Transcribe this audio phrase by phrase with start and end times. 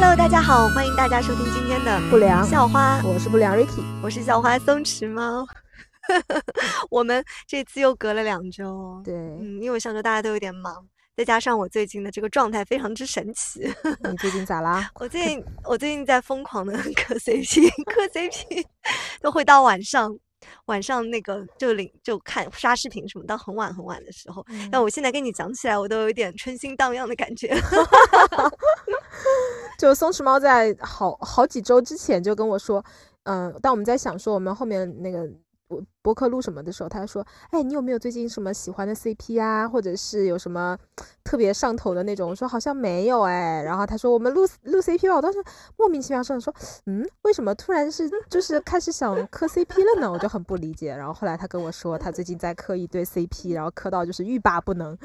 [0.00, 5.44] Hello，大家好，欢迎大家收听今天的不良校花，我是不良 Ricky，我是校花松弛猫。
[6.88, 10.86] 我们这次又隔了两周，对，嗯，因为上周大家都有点忙，
[11.16, 13.74] 再加上我最近的这个状态非常之神奇。
[14.08, 14.88] 你最近咋啦？
[15.00, 18.64] 我最近我最近在疯狂的磕 CP，磕 CP
[19.20, 20.16] 都会到晚上，
[20.66, 24.46] 晚上那个就领就看刷视频什么，到很晚很晚的时候。
[24.70, 27.52] 但我现在跟你讲起来，我都有一点春心荡漾的感觉。
[29.78, 32.84] 就松弛猫在好好几周之前就跟我说，
[33.24, 35.28] 嗯，但我们在想说我们后面那个。
[35.68, 40.76] 我博客录什么的时候，他说：“哎，你有没有最近什么喜欢的 CP 啊，或者是有什么
[41.24, 45.38] 特别上头的那种？”我说：“好像没有哎。”然后他说：“我们录录 CP 吧。”我当时
[45.76, 46.54] 莫名其妙说：“说
[46.86, 50.96] 嗯，为什么突然是就是开始想磕 CP 了呢？”我就很不理解。
[50.96, 54.96] 然后后来他跟我说，他最近在磕一堆 CP，然后磕到就是欲罢不能。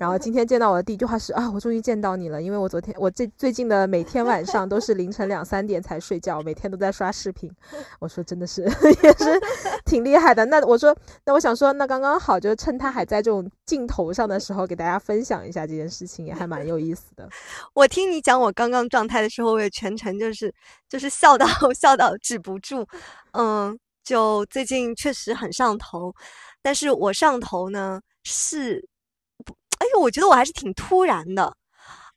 [0.00, 7.48] 然后今天见到我的第一句话是：“啊，我终于见到你了，因为我昨天我这最近的每天晚上都是凌晨两三点才睡觉，每天都在刷视频。”
[8.00, 8.62] 我说：“真的是
[9.04, 9.40] 也是
[9.84, 17.28] 挺。”厉害的，那我说，那我想说，那刚刚好，就趁他还在这种镜头上的时候，给大家分享一下这件事情，也还蛮有意思的。
[17.74, 20.52] 我听你讲我刚刚状态的时候，我也全程就是
[20.88, 22.86] 就是笑到 笑到止不住。
[23.32, 26.14] 嗯，就最近确实很上头，
[26.62, 28.84] 但是我上头呢是，
[29.78, 31.56] 哎呦，我觉得我还是挺突然的。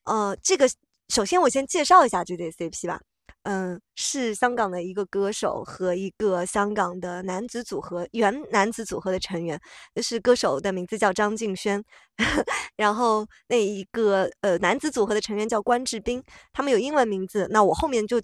[0.06, 0.70] 呃，这个
[1.10, 3.00] 首先我先介绍一下这对 CP 吧。
[3.44, 9.60] 嗯，是香港的一个歌手和一个香港的男子组合，原男子组合的成员，
[9.94, 11.84] 就是歌手的名字叫张敬轩，
[12.78, 18.22] 然后那一个呃男子组合的成员叫关智斌，他们有英文名字，那我后面就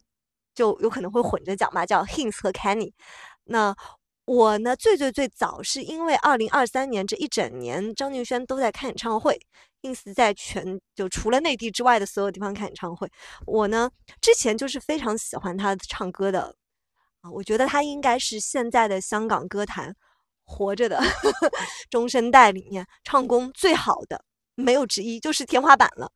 [0.56, 2.94] 就有可能会混着讲吧，叫 Hints 和 Kenny。
[3.44, 3.76] 那
[4.26, 9.38] 我呢，最最最早是因为二零二三年这一整年，张敬轩都在开演唱会。
[9.82, 13.10] Ins 在全就除了内地之外的所有地方开演唱会，
[13.46, 13.90] 我呢
[14.22, 16.56] 之前就是非常喜欢他唱歌的
[17.22, 19.95] 啊，我觉得他应该是现在的香港歌坛
[20.44, 21.52] 活着的呵呵
[21.89, 24.23] 中生代里面唱功最好的，
[24.56, 26.12] 没有之一，就是天花板了。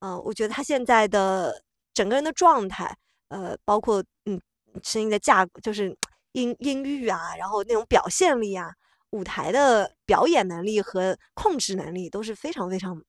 [0.00, 1.62] 嗯，我觉得他现在的
[1.94, 2.96] 整个人的状态，
[3.28, 4.40] 呃，包括嗯
[4.82, 5.96] 声音的架，就是
[6.32, 8.72] 音音域啊，然后那种表现力啊。
[9.12, 13.02] 舞台的表演能力和控制能力都是非常非常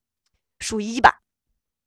[0.60, 1.20] 数一吧？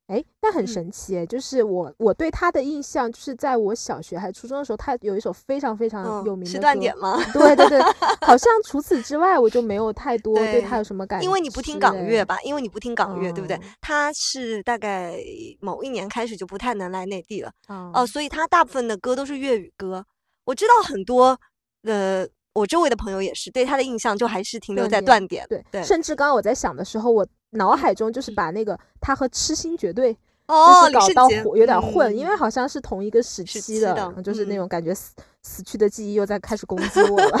[0.07, 1.25] 哎，那很神奇哎！
[1.25, 7.21] 就是我我对他的印象，就是在我小学还初中的时候，他有一首非常非常有名的是断点吗？
[7.33, 7.81] 对对对，
[8.21, 11.25] 好像除此之外，我就没有太多对他有什么感觉。
[11.25, 12.39] 因为你不听港乐吧？
[12.43, 13.59] 因为你不听港乐，对不对？
[13.81, 15.19] 他是大概
[15.59, 20.05] 某一年开始就不太能来内地了哦，所以他大部分的歌都是粤语歌。
[20.45, 21.37] 我知道很多
[21.83, 22.29] 的。
[22.57, 25.83] 我周围的朋友也是对他的印象就还是停留在断点，对对。
[25.83, 30.11] 甚至刚刚我在想的时候，我脑海中就是把那个他和痴心绝对
[30.47, 35.13] 哦搞到有点混，因为好像是同一个时期的，就是那种感觉死
[35.43, 37.37] 死去的记忆又在开始攻击我了。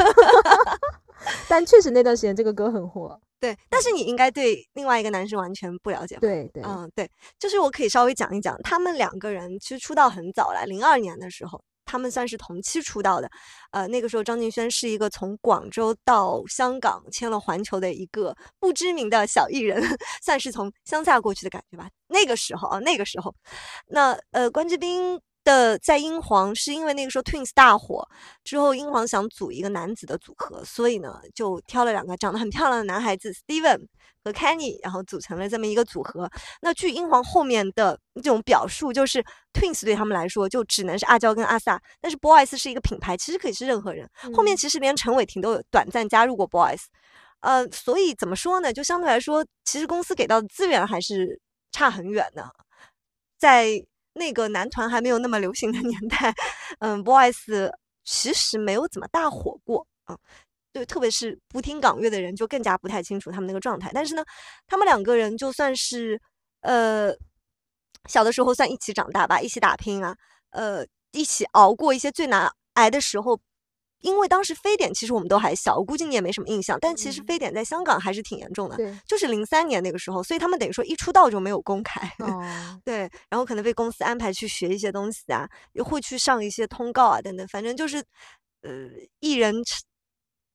[1.49, 3.57] 但确实那段时间这个歌很火，对。
[3.69, 11.59] 但是你应该对另外一个男生完全不了解，对对，嗯对，就是我可以稍微讲一讲，他们两个人其实出道很早了，零二年的时候。
[11.87, 13.27] 他们算是同期出道的，
[13.71, 19.81] 呃，那个时候张敬轩是一个从广州到香港签了环球的一个不知名的小艺人，
[20.21, 21.89] 算是从乡下过去的感觉吧。
[22.09, 23.33] 那个时候啊，那个时候，
[23.87, 25.19] 那呃，关之斌。
[25.47, 28.05] 的在英皇是因为那个时候 Twins 大火
[28.43, 33.87] 之后，英皇想组一个男子的组合，所以呢就挑了两个长得很漂亮的男孩子 Steven
[34.25, 36.29] 和 Kenny，然后组成了这么一个组合。
[36.61, 44.05] 那据英皇后面的这种表述，就是 Twins 对他们来说就只能是阿娇跟阿 sa，但是 Boys 是一个品牌，其实可以是任何人。
[44.35, 46.81] 后面其实连陈伟霆都有短暂加入过 Boys，
[47.39, 48.73] 呃，所以怎么说呢？
[48.73, 51.39] 就相对来说，其实公司给到的资源还是
[51.71, 52.51] 差很远的，
[53.39, 53.81] 在。
[54.17, 56.33] 那个男团还没有那么流行的 年代，
[56.79, 57.71] 嗯，Boys
[58.03, 60.17] 其实没有怎么大火过啊。
[60.73, 63.89] 对，特别是不听港乐的人就更加不太清楚他们那个状态。
[63.93, 64.23] 但是呢，
[64.67, 66.21] 他们两个人就算是
[66.61, 67.11] 呃
[68.07, 70.15] 小的时候算一起长大吧，一起打拼啊，
[70.51, 73.39] 呃，一起熬过一些最难挨的时候。
[74.01, 76.77] 因为当时非典，其实我们都还小，我估计你也没什么印象。
[76.79, 78.77] 但其实非典在香港还是挺严重的，
[79.07, 82.07] 就是零三年那个时候，所以他们等于说一出道就没有公开，
[82.85, 87.97] 对，然后可能被公司安排去学一些东西啊，又会去上一些通告啊等等，反正就是，
[88.61, 88.71] 呃，
[89.19, 89.55] 艺人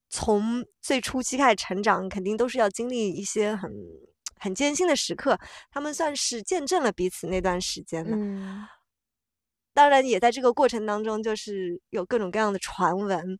[0.09, 3.71] 从最初期开始成长，肯定都是要经历一些很
[4.39, 5.39] 很艰辛的时刻，
[5.71, 8.17] 他们算是见证了彼此那段时间的。
[9.75, 13.39] 当然，也在这个过程当中，就是有各种各样的传闻。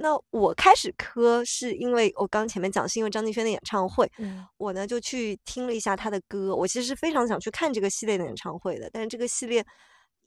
[0.00, 4.08] 那我开始磕，是因为我刚前面讲，是因为张敬轩的演唱会。
[4.56, 6.54] 我呢就去听了一下他的歌。
[6.54, 9.64] 我其实是非常想去看这个系列的演唱会的，但是这个系列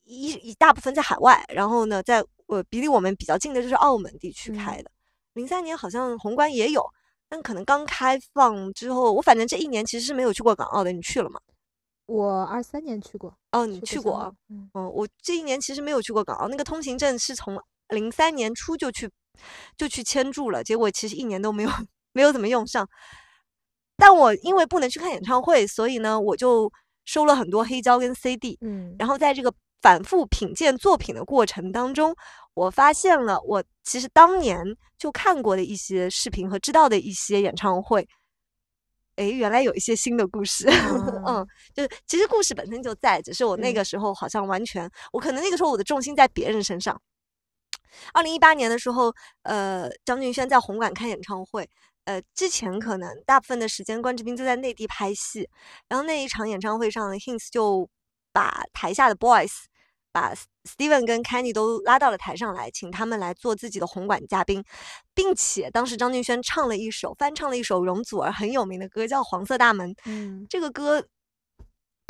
[0.04, 4.92] 一一大部分在海外，然后呢，在我比离我们比较近的就是澳门地区开的。
[5.34, 6.86] 零三年好像红馆也有，
[7.30, 10.92] 但可能刚开放之后，我反正这一年其实是没有去过港澳的。
[10.92, 11.40] 你去了吗？
[12.12, 13.34] 我二三年去过。
[13.52, 14.32] 哦，你去过啊？
[14.50, 17.58] 嗯，我这一年其实没有去过港澳，那个通行证是从
[17.90, 19.10] 零三年初就去
[19.78, 21.70] 就去签注了，结果其实一年都没有
[22.12, 22.88] 没有怎么用上。
[23.96, 26.72] 但我因为不能去看演唱会，所以呢，我就
[27.06, 28.58] 收了很多黑胶跟 CD。
[28.62, 32.14] 嗯，然后在这个反复品鉴作品的过程当中。
[32.54, 34.62] 我发现了，我其实当年
[34.98, 38.06] 就看过的一些视频和知道的一些演唱会，
[39.22, 40.68] 哎，原来有一些新的故事。
[41.28, 41.46] 嗯，
[41.76, 47.00] 就是其实故事本身就在，只是我那个时候好像完全，我可能那个时候我的重心在别人身上。
[48.14, 49.14] 二零一八年的时候，
[49.44, 51.70] 呃，张俊轩在红馆开演唱会，
[52.06, 55.48] 呃，之前可能大部分的时间关之斌就在内地拍戏，
[55.88, 57.88] 然后那一场演唱会上，Hints 就
[58.34, 59.52] 把台下的 Boys。
[60.12, 64.64] 把 Steven 跟 Kenny 都拉到了台上来，请他们来做自己的红馆嘉宾，
[65.14, 69.90] 并且当时张敬轩唱了一首翻唱了一首容祖儿很有名的歌，叫《黄色大门》。
[70.06, 71.06] 嗯，这个歌。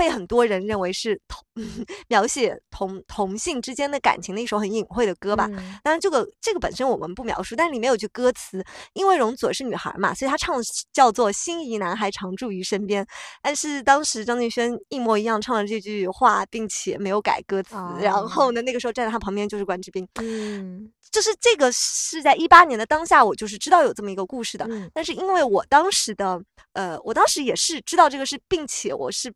[0.01, 1.45] 被很多人认为是同
[2.09, 5.47] 描写同同性之间的感情的一首很隐晦的歌吧。
[5.83, 13.05] 当然，这个这个本身我们不描述，但里面有句歌词，因为容祖儿是女孩嘛，所以她唱的叫做“心仪男孩常驻于身边”。
[13.43, 17.75] 但是当时张敬轩一模一样唱了这句话，并且没有改歌词。
[17.99, 20.07] 然后呢，那个时候站在他旁边就是关之斌。
[20.15, 24.67] 嗯，就是这个是在一八年的当下，我就是知道有这么一个故事的。
[24.95, 26.41] 但是因为我当时的
[26.73, 29.31] 呃，我当时也是知道这个事，并且我是。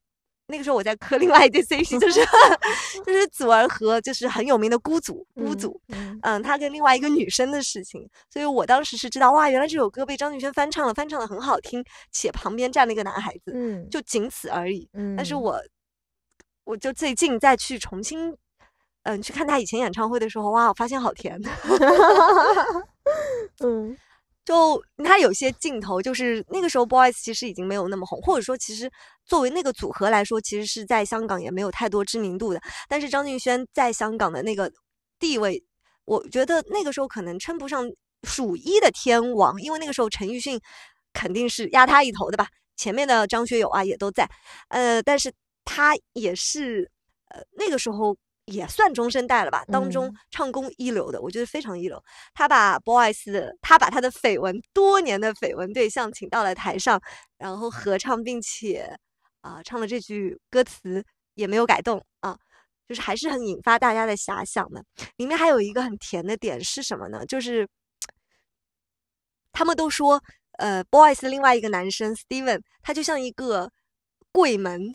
[0.48, 2.20] 那个时候我在磕另外一对 CP，就是
[3.04, 5.80] 就是祖儿和就是很有名的姑祖姑祖，
[6.22, 14.88] 嗯，他跟另外一个女生的事情，所以我当时是知道哇，原来这首歌被张敬轩翻唱了，翻唱的很好听，且旁边站了一个男孩子，嗯，就仅此而已。
[14.94, 15.60] 嗯，但是我
[16.64, 18.36] 我就最近再去重新
[19.04, 21.42] 嗯去看他以前演唱会的时候，哇，我发现好甜，
[23.66, 23.98] 嗯。
[24.46, 28.90] 就他有些镜头，就是那个时候 Boys 其实已经没有那么红，或者说其实
[29.26, 32.62] 作为那个组合来说，其实是在香港也没有太多知名度的。
[32.88, 34.72] 但是张敬轩在香港的那个
[35.20, 35.64] 地位，
[36.06, 37.90] 我觉得那个时候可能称不上
[38.24, 40.60] 数一的天王，因为那个时候陈奕迅
[41.12, 42.48] 肯定是压他一头的吧，
[42.78, 44.30] 前面的张学友啊也都在，
[44.70, 45.34] 呃，但是
[45.64, 46.92] 他也是
[47.30, 48.16] 呃那个时候。
[48.46, 52.02] 也算中生代了吧，当中唱功一流的，我觉得非常一流。
[52.34, 57.02] 他把 Boys，他把他的绯闻多年的绯闻对象请到了台上，
[57.38, 58.96] 然后合唱，并且
[59.42, 61.04] 啊唱了这句歌词
[61.34, 62.38] 也没有改动啊，
[62.88, 64.84] 就是还是很引发大家的遐想的。
[65.18, 67.26] 里面还有一个很甜的点是什么呢？
[67.26, 67.68] 就是
[69.52, 70.22] 他们都说，
[70.60, 73.72] 呃，Boys 的另外一个男生 Steven，他就像一个
[74.32, 74.94] 柜门。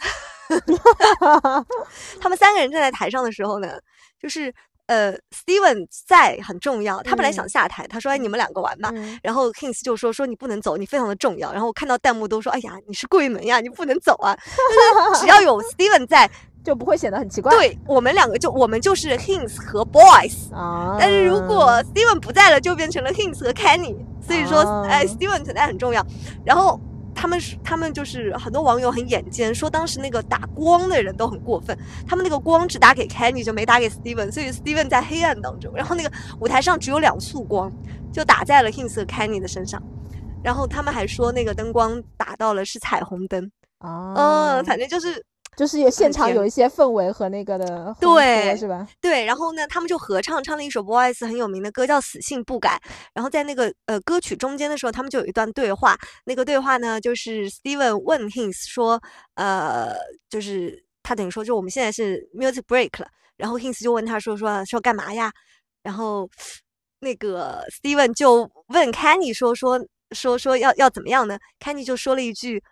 [2.21, 3.79] 他们三个人站在台上的时候呢，
[4.21, 4.53] 就是
[4.87, 7.01] 呃，Steven 在很重要。
[7.03, 8.93] 他本来想下台，他说：“哎，你们两个玩吧。”
[9.23, 16.29] 然后 Kings 就说：“说你不能走，你非常的重要。”然后看到弹幕都说：“哎呀，你是柜门呀，你不能走啊！”就是只要有 Steven 在，
[16.65, 17.53] 就不会显得很奇怪。
[17.57, 20.97] 对我们两个就我们就是 Kings 和 Boys 啊。
[20.99, 23.97] 但是如果 Steven 不在了，就变成了 Kings 和 Kenny。
[24.21, 26.05] 所以说，哎，Steven 存在很重要。
[26.45, 26.81] 然后。
[27.15, 31.77] 他们是他们就是很多网友很眼尖，说当时那个打光的人都很过分。
[32.07, 35.73] 他们那个光只打给 Kenny，就没打给 Steven，所以 Steven 在黑暗当中。
[35.75, 37.73] 然后那个舞台上只有两束光，
[38.13, 39.83] 就打在了 Hins 和 Kenny 的身上。
[40.43, 43.51] 然后他们还说那个灯光打到了是彩虹灯。
[43.81, 45.25] 哦，嗯，反正就是。
[45.57, 48.87] 就是有现场有一些氛围和那个的，对，是吧？
[49.01, 52.81] 对，然后呢，他们就合唱唱了一首 Boys 很有名的歌，叫《死性不改》。
[53.13, 55.99] 然后在那个呃歌曲中间的时候，他们就有一段对话。
[56.25, 59.01] 那个对话呢，就是 Steven 问 Hinks 说，
[59.35, 59.95] 呃，
[60.31, 63.09] 就是他等于说，就我们现在是 music break 了。
[63.37, 65.33] 然后 Hinks 就问他说，说说干嘛呀？
[65.83, 66.29] 然后
[67.01, 72.63] 那个 Steven 就问 Kenny 说，说说说要要怎么样呢？Kenny 就说了一句，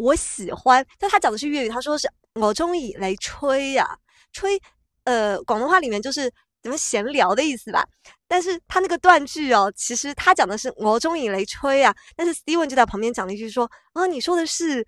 [0.00, 0.84] 我喜欢。
[0.98, 2.10] 但他讲的是粤语，他说是。
[2.34, 3.98] 我中意来吹呀，
[4.32, 4.56] 吹，
[5.02, 6.30] 呃，广东话里面就是
[6.62, 7.84] 怎么闲聊的意思吧。
[8.28, 11.92] 但是他那个断句哦，其实他讲的是我中意来吹呀。
[12.14, 14.86] 但是 Steven 就在旁边讲了一句说啊，你说的是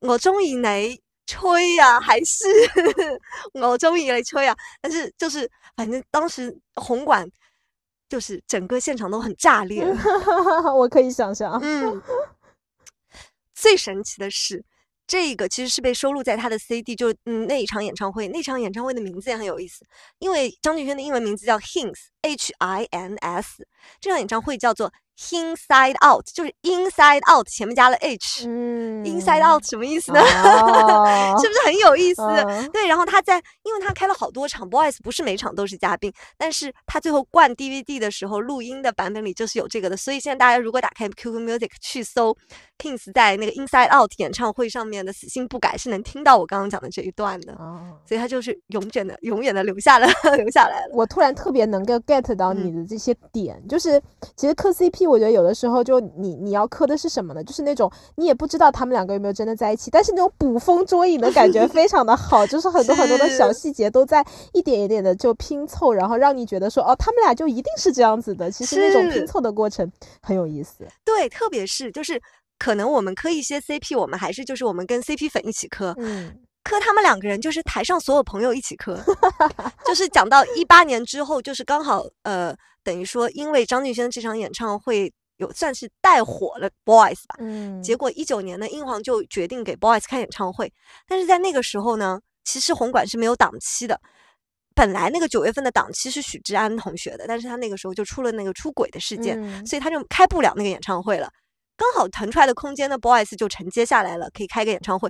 [0.00, 0.86] 我中意来
[1.26, 2.44] 吹呀，还是
[3.54, 4.54] 我中意来吹呀？
[4.82, 7.26] 但是就是反正当时红馆
[8.10, 9.82] 就是整个现场都很炸裂，
[10.76, 11.58] 我可以想象。
[11.62, 12.02] 嗯，
[13.60, 14.64] 最神奇的是。
[15.10, 19.82] 这个其实是被收录在他的 CD，就嗯那一场演唱会，那场演唱会的名字也很有意思，
[20.18, 23.66] 因为张敬轩的英文名字叫 Hins，H I N S，
[24.02, 24.92] 这场演唱会叫做
[25.30, 30.20] Inside Out，就是 Inside Out 前面加了 H，嗯，Inside Out 什么意思呢？
[31.40, 32.22] 是不是很有意意思。
[32.72, 42.34] 对，然后他在，因为他开了好多场，Boys 不是每场都是嘉宾，但是他最后灌 DVD 的时候录音的版本里就是有这个的，所以现在大家如果打开 QQ Music 去搜
[42.78, 47.52] Kings 在那个 Inside Out 演唱会上面的死性不改，是能听到我刚刚讲的这一段的。
[47.54, 50.06] 哦，所以他就是永远的、永远的留下了，
[50.38, 50.92] 留下来了。
[50.94, 54.00] 我突然特别能够 get 到你的这些点，就是
[54.36, 57.42] 其实磕 CP，我觉得有的时候就你你要磕的是什么呢？
[57.42, 68.50] 就是那种你也不知道他们两个有没有真的在一起，但是那种捕风捉影的感觉 非常的好，就是很多很多的小细节都在一点一点的就拼凑，然后让你觉得说哦，他们俩就一定是这样子的。
[68.50, 69.90] 其实那种拼凑的过程
[70.22, 70.86] 很有意思。
[71.04, 72.20] 对，特别是就是
[72.58, 76.34] 可能我们磕一些 CP，我们还是就是我们跟 CP 粉一起磕，嗯，
[76.68, 79.02] 磕他们两个人就是台上所有朋友一起磕，
[79.86, 85.12] 就是讲到一八年之后，就是刚好呃，等于说因为张敬轩这场演唱会。
[85.38, 90.72] 有算是带火了 Boys 吧，嗯，结果一九年呢，英皇就决定给 Boys 开演唱会，
[91.06, 94.00] 但是在那个时候呢，其实红馆是没有档期的，
[94.74, 101.30] 本来那个九月份的档期是许志安同学的，但是他那个时候就出了那个出轨的事件，所以他就开不了那个演唱会了。
[101.76, 105.08] 刚好腾出来的空间呢，Boys 就承接下来了，可以开个演唱会。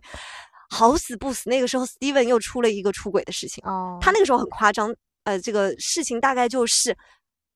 [0.69, 4.95] 好死不死，那个时候 Steven 又出了一个出轨的事情，哦，他那个时候很夸张，
[5.25, 6.97] 呃，这个事情大概就是。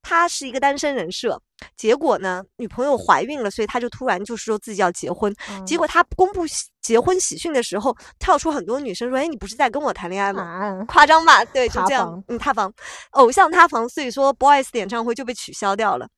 [0.04, 1.40] 他是一个单身人设，
[1.76, 5.32] 结果呢，女朋友怀孕了，所以他就突然就是说自己要结婚。
[5.64, 6.42] 结果他公布
[6.80, 11.44] 结婚喜讯的时候，跳出很多女生说：“哎，你不是在跟我谈恋爱吗？”夸张吧？
[11.44, 12.20] 对，就这样。
[12.26, 12.74] 嗯，塌房，
[13.12, 16.08] 偶像塌房，所以说 Boys 的演唱会就被取消掉了。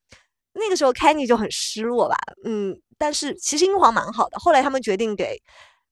[0.55, 2.17] 那个时候 Kenny 就很失落吧。
[2.47, 4.39] 嗯，但是其实英皇蛮好的。
[4.39, 5.39] 后来他们决定给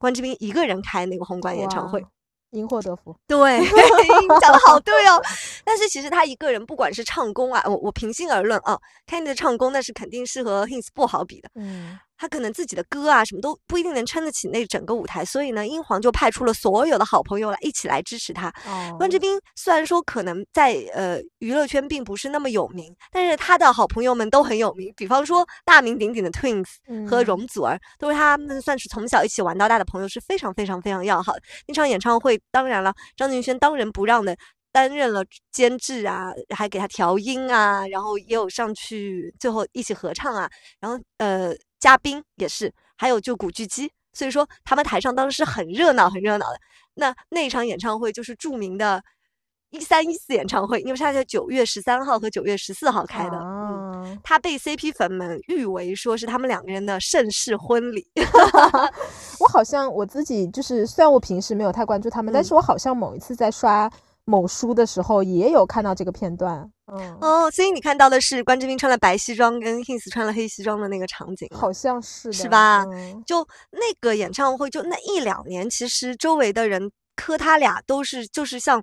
[0.02, 2.04] 关之斌一个人开那个红馆演唱会。
[2.50, 3.60] 因祸得福，对，
[4.38, 5.18] 讲的好对哦。
[5.64, 11.48] 但是其实他一个人，不管是唱功啊，我我平心而论啊，Kenny 的唱功那是肯定是和 Hins 不好比的。
[11.54, 11.98] 嗯。
[12.16, 18.52] 他可能自己的歌啊什么都不一定能撑得起那整个舞台，所以呢，英皇就派出了所有的好朋友来一起来支持他。
[18.96, 26.66] 关之斌虽然说可能在呃娱乐圈并不是那么有名，但是他的好朋友们都很有名，比方说大名鼎鼎的 Twins
[27.08, 31.42] 和容祖儿，都是他们算是从小一起玩到大的朋友，是非常非常非常要好的。
[31.66, 34.36] 那场演唱会，当然了，张敬轩当仁不让的
[34.70, 41.52] 担任了监制啊，还给他调音啊，然后也有上去最后一起合唱啊，然后呃。
[41.82, 46.60] 嘉宾也是，还有就古巨基，所以说他们台上当时很热闹，很热闹的。
[46.94, 49.02] 那那一场演唱会就是著名的
[49.70, 53.36] “一三一四”演唱会，因为他在九月十三号和九月十四号开的。
[53.36, 58.06] 嗯，他被 CP 粉们誉为说是他们两个人的盛世婚礼。
[59.40, 63.90] 我好像我自己就是，虽然我平时没有太关注他们，但是我好像某一次在刷。
[64.24, 72.84] 某书的时候也有看到这个片段，嗯哦，所以你看到的是关之斌穿了白西装跟 Hins 穿了黑西装的那个场景，好像是是吧？
[73.26, 78.80] 就那个演唱会，就那一两年，其实周围的人磕他俩都是就是像，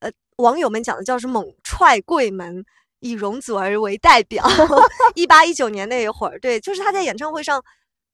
[0.00, 2.64] 呃，网友们讲的叫是猛踹柜门，
[2.98, 4.44] 以容祖儿为代表。
[5.14, 7.62] 一八一九年那一会儿，对，就是他在演唱会上，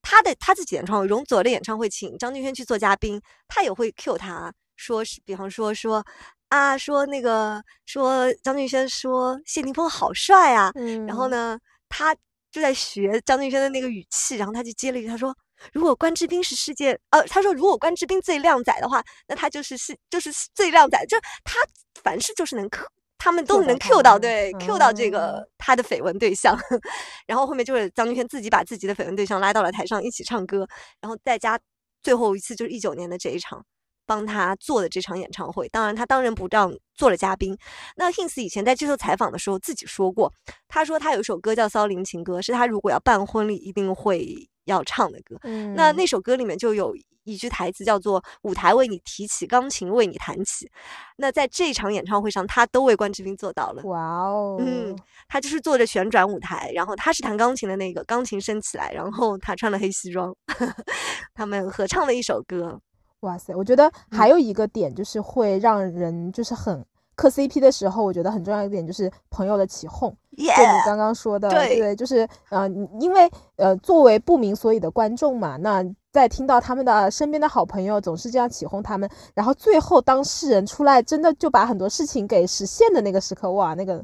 [0.03, 6.05] 他的他自己演唱会，容祖儿的演唱会，请张敬轩去做嘉宾，他也会 cue 他说是，比方说说。
[6.49, 10.73] 啊，说那个说张敬轩说谢霆锋好帅啊，
[11.07, 12.15] 然后呢，他
[12.51, 15.35] 就在学张敬轩的那个语气，然后他就接了一句，他说
[15.73, 21.61] 如果关之斌是世界，呃，他说如果关之斌最靓仔的话，那他就是是就是最靓仔，就他
[22.03, 22.87] 凡事就是能 Q，
[23.19, 25.47] 他们都能 Q 到，对，Q 到这个。
[25.59, 26.59] 他的绯闻对象，
[27.27, 30.67] 然后后面就是张敬轩自己把自己的绯闻对象拉到了台上一起唱歌，
[30.99, 31.61] 然后再加
[32.03, 33.63] 最后一次就是一九年的这一场。
[34.09, 37.55] 帮他做的这场演唱会，当然他当仁不让做了嘉宾。
[37.97, 40.33] 那 Hins 以前在接受采访的时候自己说过，
[40.67, 45.39] 他说他有一首歌叫《骚灵情歌》，是他如果要办婚礼一定会要唱的歌。
[45.75, 50.71] 那那首歌里面就有一句台词叫做“舞台为你提起，钢琴为你弹起”。
[51.19, 53.83] 那在这场演唱会上，他都为关之斌做到了。
[53.83, 54.97] 哇哦，嗯，
[55.29, 60.35] 他就是坐着旋转舞台，然后他是弹钢琴的那个，钢琴升起来，然后他穿了黑西装，
[61.35, 62.81] 他们合唱了一首歌。
[63.21, 66.85] 哇塞，我觉得还有一个点就是会让人就是很
[67.17, 70.15] 磕 CP 的时候，我觉得很重要一点就是朋友的起哄。
[70.37, 72.69] 就你刚刚说的，对，就是呃，
[73.01, 84.01] 因为呃，作为不明所以的观众嘛，那在听到他们的身边的好朋友总是这样起哄他们，然后最后当事人出来，真的就把很多事情给实现的那个时刻，哇，那个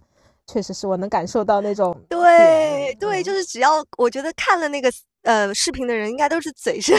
[0.48, 1.96] 确实是我能感受到那种。
[2.08, 4.90] 对对，就是只要我觉得看了那个。
[5.24, 6.94] 呃，视频的人应该都是嘴是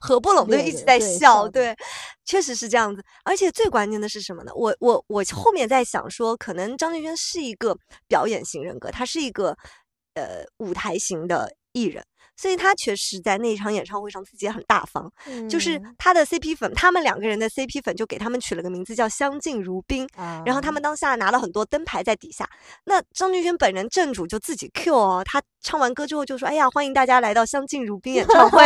[0.00, 1.48] 合不拢，就一直在笑。
[1.48, 1.76] 对，
[2.24, 3.04] 确实是这样子。
[3.24, 4.52] 而且最关键的是什么呢？
[4.54, 7.76] 我我我后面在想说，可能张敬轩是一个
[8.08, 9.56] 表演型人格，他是一个
[10.14, 12.04] 呃舞台型的艺人，
[12.36, 15.10] 所以他确实在那一场演唱会上自己也很大方，
[15.48, 20.06] 就是嗯他的 CP 粉，他们两个人的 CP 粉就给他们取了个名字叫相敬如宾。
[20.44, 22.48] 然后他啊们当下拿了很多灯牌在底下，
[22.84, 28.62] 那张敬轩本人正主就自己 Q 哦，他唱完歌之后就说：“哎呀，欢迎大家来到相敬如宾演唱会。”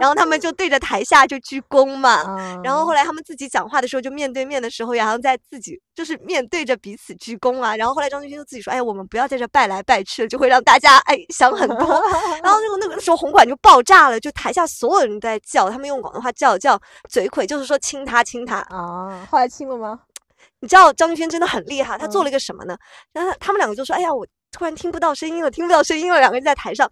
[0.00, 2.22] 然后他们就对着台下就鞠躬嘛。
[2.22, 7.76] 啊然后后来他们自己讲话的时候，就面对面的时候，然后在自己就是面对着彼此鞠躬啊。
[7.76, 11.78] 然后后来张敬轩就自己说：“哎，我们不要在这拜来拜去，就会让大家哎想很多。”
[12.42, 18.58] 然后那个那个时候红馆就爆炸了，就台下所有人都在叫，他们用广东话叫叫嘴魁，就是说亲他亲他。
[18.70, 20.00] 啊，后来亲了吗？
[20.60, 22.76] 你知道张敬轩真的很厉害，他做嗯了一个什么呢？
[23.12, 26.90] 然后他们两个就说：“哎呀，我突然听不到声音了，听不到声音了。”两个人在台上，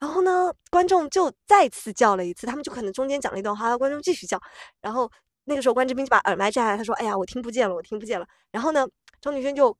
[0.00, 4.40] 然后呢，观众就再次叫了一次，他们就可能中间讲了一段话，观众继续叫，
[4.80, 5.10] 然后
[5.44, 8.86] 那个时候关之斌就把耳麦摘下来，他说：“哎呀，我听不见了，我听不见了。”然后呢，
[9.20, 9.76] 张敬轩就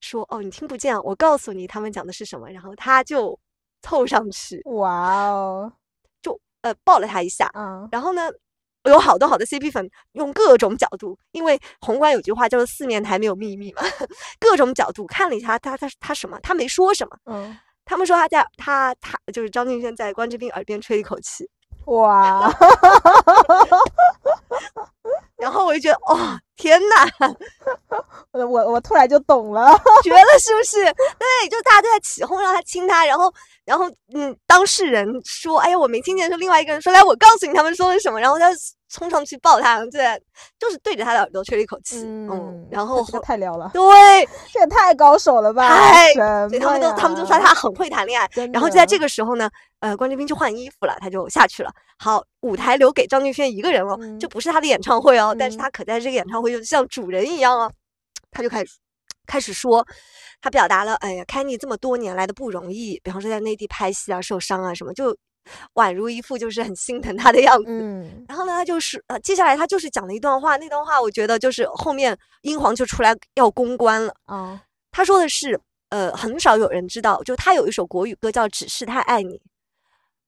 [0.00, 3.38] 说：“哦，你听不见，我告诉你他们讲的是什么。”然后他就
[3.82, 5.72] 凑上去，哇哦，
[6.22, 7.88] 就呃抱了他一下，嗯。
[7.92, 8.30] 然后呢，
[8.84, 13.82] 有好多好多 CP 粉用各种角度，因为宏观有句话叫做“四面台没有秘密”嘛，
[14.40, 17.16] 各种角度看了一下他他他什么，他没说什么。
[17.26, 21.48] 嗯，他们说他在他他就是张敬轩在关之斌耳边吹一口气，
[21.86, 22.50] 哇，
[25.36, 27.31] 然后我就觉得哦天呐，
[28.72, 30.82] 我突然就懂了， 绝了是不是？
[30.84, 33.32] 对，就大家都在起哄让他亲他，然后
[33.64, 38.50] 然后嗯，当事人说哎呀我没听见，说另外一个人说来我告诉你他们说了什么，然后他
[38.88, 40.20] 冲上去抱他，对，
[40.58, 43.82] 就是对着他的耳朵吹了一口气，嗯，然后这太撩了，对。
[44.52, 45.66] 这也太高手了吧？
[45.90, 48.28] 太什所以他们都他们都说他很会谈恋爱。
[48.52, 49.48] 然后就在这个时候呢，
[49.80, 51.72] 呃，关之斌就换衣服了，他就下去了。
[51.98, 57.72] 好，舞台留给张敬轩一个人哦，嗯这不是他的演唱会哦，但是嗯他可在这个演唱会就像主人一样哦。
[58.32, 58.72] 他就开始
[59.26, 59.86] 开始说，
[60.40, 65.16] 他表达了，哎呀，Kenny 这么多年来的不容易，比方说在内地拍戏啊、受伤啊什么，就
[65.74, 67.66] 宛如一副就是很心疼他的样子。
[67.68, 74.12] 嗯然后呢，他就是呃，接下来他就是讲了一段话，那段话我觉得就是后面英皇就出来要公关了。
[74.24, 79.34] 啊他说的是，呃，很少有人知道，就他有一首国语歌叫《只是太爱你》。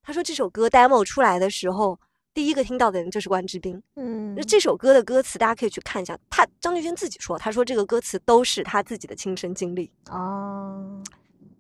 [0.02, 1.98] 他说这首歌 demo 出来的时候，
[2.34, 3.80] 第一个听到的人就是关之斌。
[3.94, 9.88] 嗯那，这首歌的歌词大家可以去看一下，他张敬轩自己说，他说这个歌词都是他自己的亲身经历。
[10.10, 10.74] 啊，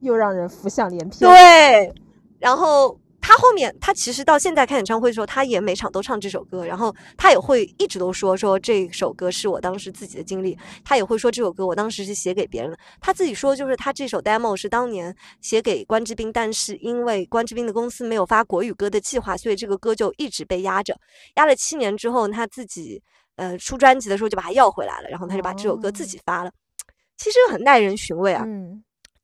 [0.00, 1.20] 又让人浮想联翩。
[1.20, 1.94] 对，
[2.40, 2.98] 然后
[3.34, 12.78] 他后面他其实到现在开演唱会的时候，他也每场都唱这首歌，然后他也会一直都说说这首歌是我当时自己的经历，他也会说这首歌我当时是写给别人的。
[13.00, 20.96] 他自己说就是他这首 demo 是当年写给关之斌，但是因为关之斌的公司没有发国语歌的计划，所以这个歌就一直被压着，
[21.34, 23.02] 压了七年之后，他自己
[23.34, 26.52] 呃出专辑的时候就把它要回来了，然后他就把这首歌自己发了。
[27.16, 28.44] 其实很耐人寻味啊！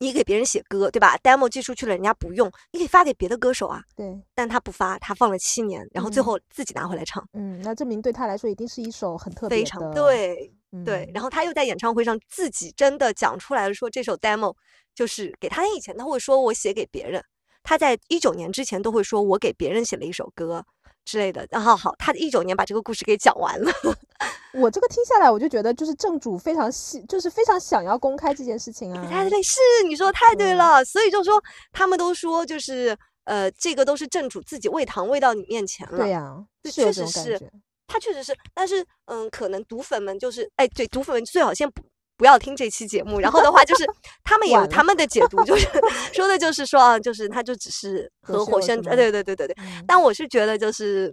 [0.01, 3.83] 你给别人写歌，对吧？demo 寄出去了，人家不用，你可以发给别的歌手啊。
[3.95, 10.51] 对，但他不发，他放了七年，然后最嗯后自己拿回来唱，嗯，那证明对他来说一定是一首很特别的，非常对
[10.85, 11.05] 对。
[11.05, 14.55] 嗯然后他又在演唱会上自己真的讲出来了，说这首 demo
[14.95, 17.23] 就是给他以前他会说我写给别人，
[17.63, 20.65] 他在一九年之前都会说我给别人写了一首歌
[21.05, 21.47] 之类的。
[21.51, 23.73] 然后好，他一九年把这个故事给讲完了，
[24.55, 29.07] 我这个听下来，我就觉得就是正主非常细，就是非常想要公开这件事情啊。
[29.11, 30.85] 太对，是你说得太对嗯了。
[30.85, 35.99] 所以就说他们都说就是呃，这个都是正主自己喂糖喂到你面前了。
[35.99, 37.51] 对呀、确实是。
[37.93, 41.83] 他确实是，但是嗯，可能毒粉们就是，哎，对，毒粉们最好先不
[42.21, 43.87] 不要听这期节目，然后的话就是
[44.23, 45.67] 他们也有他们的解读，就是
[46.13, 48.97] 说的就是说啊，就是他就只是 合伙宣，呃，秀是吗？
[48.97, 49.57] 对对对对对。
[49.59, 49.83] 嗯。
[49.87, 51.11] 但我是觉得就是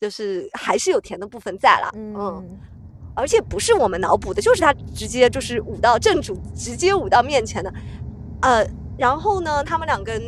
[0.00, 2.58] 就是还是有甜的部分在啦，嗯，嗯，
[3.14, 7.72] 而且不是我们脑补的，就是他直接就是舞到正主直接舞到面前的，
[8.40, 8.66] 呃，
[8.98, 10.20] 然后呢，他们两个人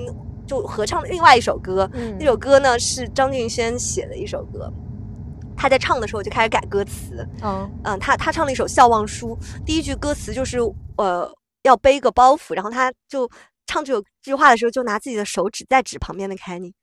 [0.47, 2.17] 就合唱另外一首歌，嗯。
[2.21, 4.73] 那首歌呢是张敬轩写的一首歌，
[5.65, 7.27] 他在唱的时候就开始改歌词。
[7.43, 10.59] 嗯嗯，他他唱了一首《笑忘书》，第一句歌词就是
[10.99, 11.27] 呃
[11.63, 13.27] 要背个包袱，然后他就
[13.67, 16.75] 唱这首这句话的时候，就拿自己的手指在指旁边的 Kenny，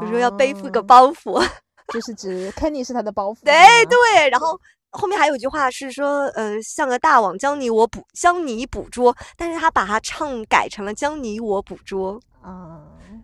[0.00, 1.46] 就说要背负个哦包袱。
[1.92, 3.44] 就是指 Kenny 是他的包袱。
[3.44, 3.52] 对，
[3.84, 4.58] 对，然后
[4.92, 12.18] 后面还有一句话是说，呃，像个大网将你我捕将你捕捉，但是他把它唱改成了将你我捕捉。
[12.40, 12.80] 啊，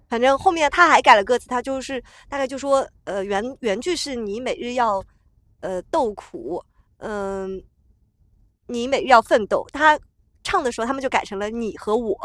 [0.09, 5.03] 反正后面他还改了歌词，他就是大概就说，呃，原原句是你每日要，
[5.61, 6.63] 呃，斗苦，
[6.99, 7.63] 嗯、
[8.67, 9.67] 你每日要奋斗。
[9.73, 9.99] 他
[10.45, 12.17] 唱的时候，他们就改成了你和我，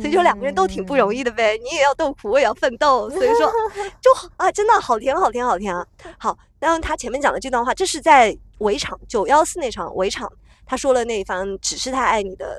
[0.00, 1.30] 所以就两个人都挺不容易的。
[1.30, 1.58] 的呗。
[1.58, 3.52] 你也要斗苦，我也要奋斗，所以说
[4.00, 5.86] 就啊，真的好甜，好甜，好甜啊！
[6.18, 10.32] 好，然后他前面讲的这段话，这是在围场九幺四那场围场，
[10.64, 12.58] 他说了那一番只是太爱你的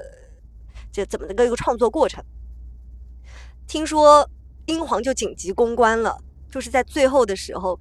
[0.91, 2.23] 这怎么的一个创作过程。
[3.67, 4.27] 听说
[4.69, 6.15] 英皇就紧急公关了，
[6.51, 7.79] 就是在最后的时候，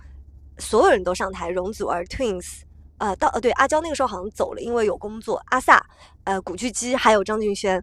[0.59, 2.63] 所有人都上台，容祖儿 Twins。
[2.97, 5.41] 呃，到呃对，阿娇那个时候好像走了，因为有工作。
[5.51, 5.85] 阿萨、
[6.25, 7.81] 呃，古巨基还有张敬轩，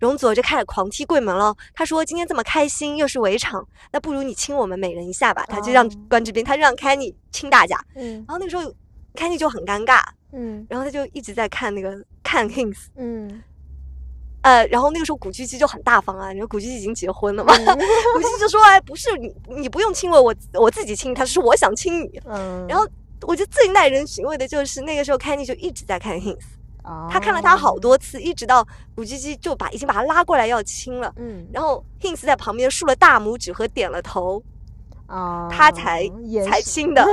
[0.00, 1.54] 容祖儿就开始狂踢柜门了。
[1.72, 7.78] 他说：“今天这么开心，又是围场，那不如你亲我们每人一下吧。”他就让关之斌，他让 Kenny 亲大家。
[7.94, 8.14] 嗯。
[8.26, 8.64] 然后那个时候
[9.14, 10.02] ，Kenny 就很尴尬。
[10.32, 10.66] 嗯。
[10.68, 12.86] 然后他就一直在看那个看 Kings。
[12.96, 13.40] 嗯。
[14.46, 22.64] 呃，然后那个时候古巨基就很大方啊，你说古巨基已经结婚了嘛， 古巨基就说：“哎，不是你，你不用亲我，我我自己亲他，是我想亲你。”嗯。
[22.68, 22.86] 然后。
[23.22, 26.44] 我觉得最耐人寻味的就是那个时候，Kenny 就一直在看 Hints，
[27.10, 34.40] 他看了他好多次，一直到古巨基就把已经把他拉过来要亲了，嗯，然后 Hints 在旁边竖了大拇指和点了头，
[35.06, 36.02] 啊，他才
[36.48, 37.04] 才亲的，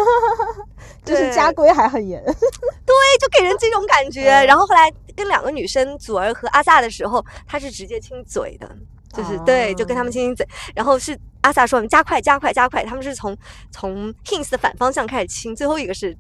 [1.06, 4.23] 就是家规还很严， 对，就给人这种感觉。
[4.45, 8.69] 然后后来跟两个女生祖儿和阿萨的时候，他是直接亲嘴的。
[9.15, 13.38] 就是对，就跟他们亲亲嘴，然后是阿萨说我们：“加快，加快，加快！”他们是从
[13.69, 16.17] 从 Hints 的反方向开始亲，最后一个是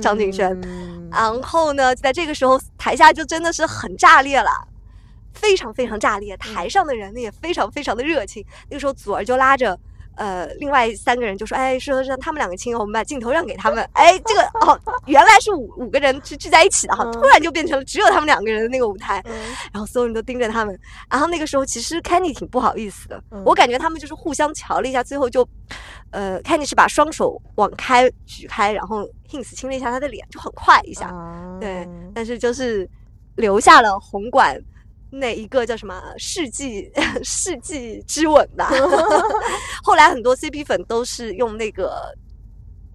[0.00, 0.58] 张敬轩。
[1.10, 4.48] 然后呢，在这个时候，台下就真的是很炸裂了，
[5.34, 6.34] 非常非常炸裂。
[6.38, 8.42] 台上的人呢也非常非常的热情。
[8.70, 9.78] 那个时候，祖儿就拉着。
[10.16, 19.22] 呃，另外三个人就说：“哎，说让他们两个亲，我们把镜头让给他们。”哎，这个哦，原来是五五个人是聚在一起的哈，突然就变成了只有他们两个人的那个舞台，
[19.72, 20.78] 然后所有人都盯着他们。
[21.10, 25.48] 然后那个时候，其实 Kenny 挺不好意思的，我感觉他们就是互相瞧了一下，最后就，
[26.10, 31.10] 呃，Kenny 是把双手往开举开，然后 Hints 亲了一下他的脸，就很快一下，
[31.60, 32.88] 对，但是就是
[33.36, 34.60] 留下了红馆。
[35.14, 36.90] 那一个叫什么世纪
[37.22, 38.70] 世纪之吻吧？
[39.84, 42.14] 后来很多 CP 粉都是用那个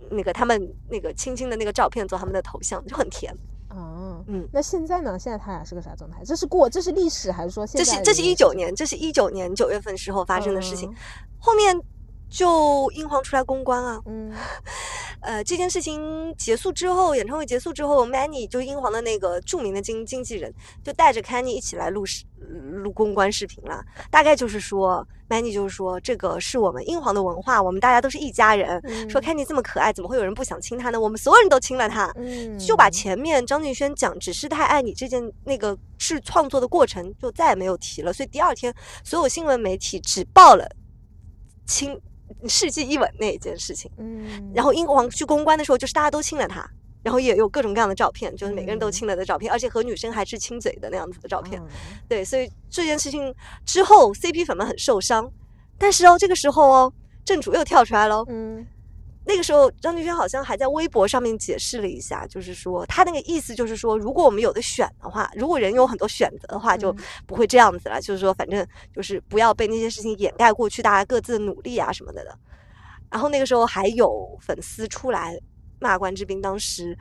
[0.09, 3.31] 那个他们那个亲亲的那个照片做他们的头像，就很甜。
[3.69, 5.19] 哦，嗯，那现在呢？
[5.19, 6.23] 现在他俩是个啥状态？
[6.25, 8.73] 这是过，这是历史，还是说这是这是一九年？
[8.75, 10.91] 这是一九年九月份时候发生的事情，
[11.39, 11.79] 后面。
[12.29, 14.33] 就英皇出来公关啊，嗯，
[15.21, 23.83] 呃，这件事情结束之后，演唱会结束之后，Manny 就英皇的那个著名的经经纪人就带着 Kenny 一起来录视录公关视频了。
[24.11, 28.81] 大概就是说，Manny 就是说，这个是我们英皇的文化，我们大家都是一家人。
[29.09, 30.99] 说 Kenny 这么可爱，怎么会有人不想亲他呢？
[30.99, 32.11] 我们所有人都亲了他。
[32.17, 38.11] 嗯，就把前面张敬轩讲只是太爱你这件那个是创作的过程就再也没有提了。
[38.11, 40.69] 所以第二天，所有新闻媒体只报了
[41.65, 41.97] 亲。
[42.47, 46.69] 世纪一吻那一件事情，嗯，然后英国王去公关的时候，就是大家都亲了他，
[47.03, 51.61] 然后也有各种各样的照片，就是每个人都亲了的照片，而且和女生还是亲嘴的那样子的照片，
[52.07, 53.33] 对，所以这件事情
[53.65, 55.31] 之后，CP 粉们很受伤，
[55.77, 56.93] 但是哦，这个时候哦，
[57.25, 58.65] 正主又跳出来了，嗯。
[59.27, 67.99] 那个时候，张敬轩好像还在微博上面解释了一下，就是说他那个意思就是说，如果我们有的选的话，如果人有很多选择的话，就不会这样子了。
[67.99, 72.39] 就是说，反正就是不要被那些事情掩盖过去大家各自的努力啊什么的的。
[73.11, 75.37] 然后那个时候还有粉丝出来
[75.79, 76.97] 骂关之斌，当时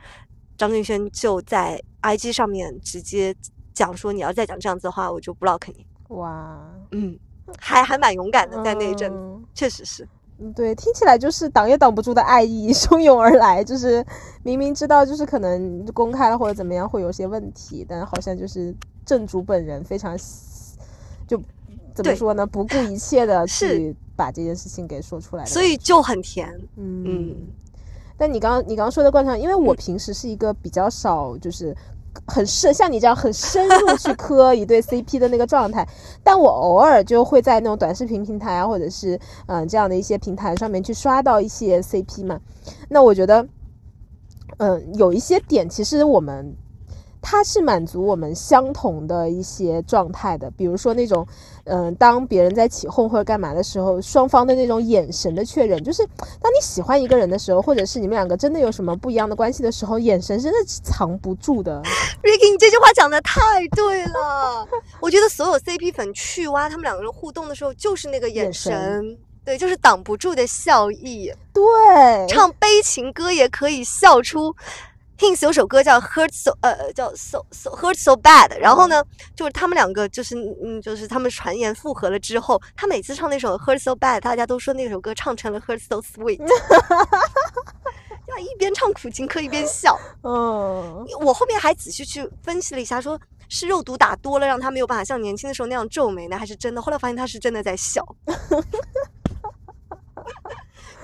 [0.57, 3.33] 张敬轩就在 IG 上面直接
[3.73, 5.85] 讲说，你要再讲这样子的话，我就 block 你。
[6.09, 6.61] 哇，
[6.91, 7.17] 嗯，
[7.57, 9.11] 还还蛮勇敢的，在那一阵，
[9.53, 10.07] 确实是。
[10.39, 14.05] 嗯，对，听起来就是挡也挡不住的爱意 汹涌而来，就是
[14.43, 20.15] 明明知道就是可能公开了或者怎么样会有些问题，但好像就是正主本人非常
[21.27, 21.41] 就
[21.95, 26.47] 怎么说呢，不顾一切的去把这件事情给说出来，所以就很甜。
[26.75, 27.35] 嗯，
[28.17, 31.75] 但你刚刚你刚刚说的观察，因为我平时是一个比较少就是。
[32.25, 35.87] 很深，像你这样很深入去磕一对 CP 的那个状态，
[36.23, 42.39] 但我偶尔就会在那种短视频平台啊，或者是嗯这样的一些平台上面去刷到一些 CP 嘛。
[42.89, 43.47] 那我觉得，
[44.57, 46.55] 嗯，有一些点其实我们。
[47.21, 51.27] 它是满足我们相同的一些状态的，比如说那种，
[51.65, 56.05] 嗯，当别人在起哄或者干嘛的时候，双方的那种眼神的确认，就是
[56.41, 61.81] 当你喜欢一个人的时候，或者是你们两个真的有什么不一样的关系的时候，眼神真的藏不住的。
[62.23, 64.67] Ricky，你这句话讲的太对了，
[65.01, 71.31] 我觉得所有 CP 粉去挖他们两个人互动的时候，就是那个眼神，对，就是挡不住的笑意。
[71.53, 71.63] 对，
[72.27, 74.55] 唱悲情歌也可以笑出。
[75.17, 78.55] Hints 有首歌叫 Hurt So，呃，叫 So So Hurt So Bad。
[78.59, 79.03] 然后呢，
[79.35, 86.39] 就是他们两个，就是嗯，就是他们传言复合了之后，他每次唱那首 Hurt So Bad，大家都说那首歌唱成了 Hurt So Sweet。
[88.27, 89.97] 要一边唱苦情歌一边笑。
[90.21, 96.81] 嗯，我后面还仔细去分析了一下，说是肉毒打多了，让他没有办法像年轻的时候那样皱眉呢，还是真的？
[96.81, 98.05] 后来发现他是真的在笑，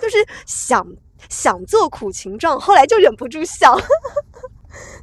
[0.02, 0.86] 就是想。
[1.30, 3.78] 想做苦情状，后来就忍不住笑，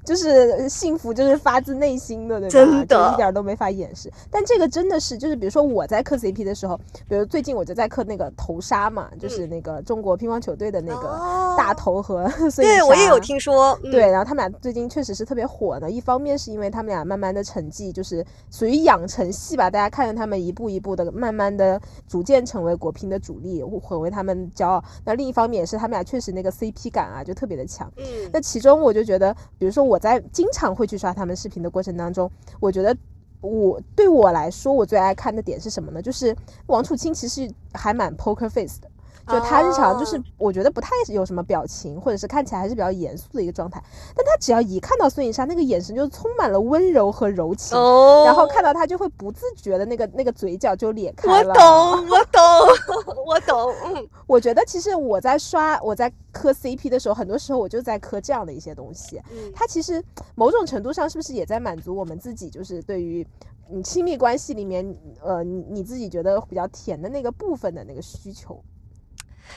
[0.05, 2.51] 就是幸福，就是发自内心的，对吧？
[2.51, 4.11] 真的就一点都没法掩饰。
[4.31, 6.79] 但这个真的是，就是比如说我在磕 CP 的时候，
[7.09, 15.91] 比如最近我就在磕那个头纱嘛，就是那个中国乒乓球队的那个哦大头和 孙颖对我也有听说，嗯对，然后他们俩最近确实是特别火的。
[15.91, 24.83] 一方面是因为他们俩慢慢的成绩就是属于养成系吧，大家看着他们一步一步的慢慢的逐渐成为国乒的主力，很为他们骄傲。
[25.05, 27.91] 那另一方面也是他们俩确实那个 CP 感啊就特别的强。
[27.97, 32.97] 嗯那其中我就觉得，比如说我在经常会去刷他们视频的过程当中，我觉得
[33.43, 36.01] 我对我来说，我最爱看的点是什么呢？
[36.01, 36.35] 就是
[36.67, 38.90] 王楚钦其实还蛮 poker face 的。
[39.33, 43.83] 就他日常就是哦，我觉得不太有什么表情，或者是看起来还是比较严肃的一个状态。
[44.15, 51.51] 但他只要一看到孙颖莎，那个眼神就充满了温柔和柔情，哦，然后看到他就会不自觉的那个那个嘴角就咧开了。
[51.51, 59.21] 我懂，我懂， 我懂，嗯我觉得其实我在刷我在磕 CP 的时候，很多时候我就在磕这样的一些东西。
[59.31, 60.03] 嗯，他其实
[60.35, 63.27] 某种程度上是不是也在满足我们自己，就是对于
[63.69, 68.61] 你亲密关系里面，呃，你你自己觉得比较甜的那个部分的那个需求？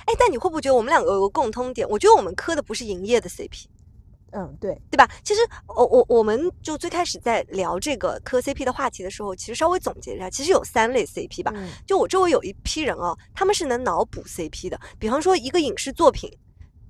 [0.05, 1.87] 哎，但你会不会觉得我们两个有个共通点？
[1.89, 3.65] 我觉得我们磕的不是营业的 CP。
[4.35, 5.07] 嗯，对，对吧？
[5.23, 11.51] 其实我我我们就最开始在聊这个磕 CP 的话题的时候，其实稍微总结一下，其实有三类 CP 吧。
[11.55, 14.79] 嗯就我周围有一批人哦，他们是能脑补 CP 的。
[14.97, 16.35] 比方说一个影视作品，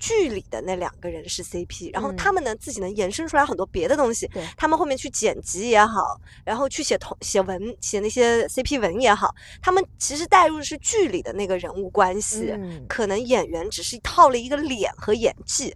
[0.03, 4.29] 剧里的那两个人是 CP，然后嗯他们呢自己能延伸出来很多别的东西。
[4.57, 12.51] 他们后面去剪辑也好，然后去写同写文写那些 CP 文也好，他们其实带入的是剧里的那个人物关系。
[12.51, 15.73] 嗯可能演员只是套了一个脸和演技。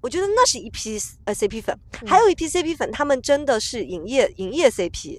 [0.00, 5.18] 我觉得那是一批呃 CP 粉，还有一批 CP 粉，他们真的是营业营业 CP，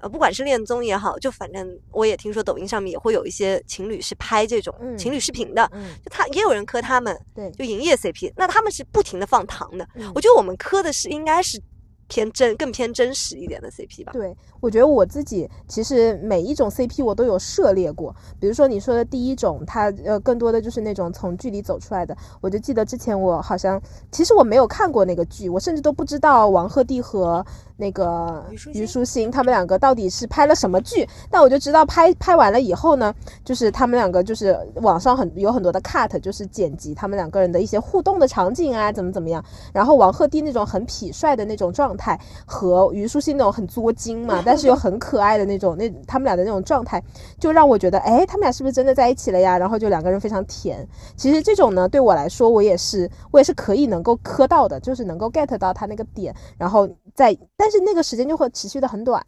[0.00, 9.88] 呃，不管是恋综也好，就反正我也听说抖音上面也会有一些情侣是拍这种嗯情侣视频的，嗯，就他也有人磕他们，对，就营业 CP，那他们是不停的放糖的。
[9.94, 11.60] 嗯我觉得我们磕的是应该是
[12.08, 14.12] 偏真更偏真实一点的 CP 吧。
[14.12, 22.16] 对，我觉得我自己其实每一种 CP 我都有涉猎过，比如说你说的第一种，它呃更多的就是那种从剧里走出来的。
[22.40, 27.44] 我就记得之前我好像，其实我没有看过那个剧，我甚至都不知道王鹤棣和
[27.76, 39.44] 那个虞书虞书欣他们两个到底是拍了什么剧，但我就知道拍拍完了以后呢，就是他们两个就是网上很有很多的 cut，就是剪辑他们两个人的一些互动的场景啊，怎么怎么样。
[39.72, 47.02] 然后王鹤棣那种很痞帅的那种状态，和虞书欣那种很作精嘛，但是又很可爱的那种，那他们俩的那种状态，
[47.38, 49.58] 就让我觉得，哎，他们俩是不是真的在一起了呀？
[49.58, 50.88] 然后就两个人非常甜。
[51.16, 59.22] 其实这种呢，对我来说，我也是，我也是可以能够磕到的，就是能够 get 到他那个点，然后在，但是那个时间就会持续的很短。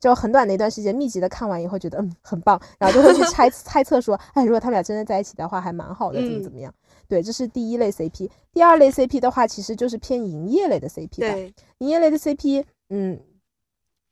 [0.00, 6.74] 就很短的一段时间，密集的看完以后，觉得嗯很棒，然后就会去 猜猜测说，哎，如果他们俩真的在一起的话，还蛮好的，怎么嗯怎么样？
[7.08, 8.30] 对，这是第一类 CP。
[8.52, 11.32] 第二类 CP 的话，其实就是偏营业类的 CP 吧。
[11.34, 13.20] 对，营业类的 CP，嗯，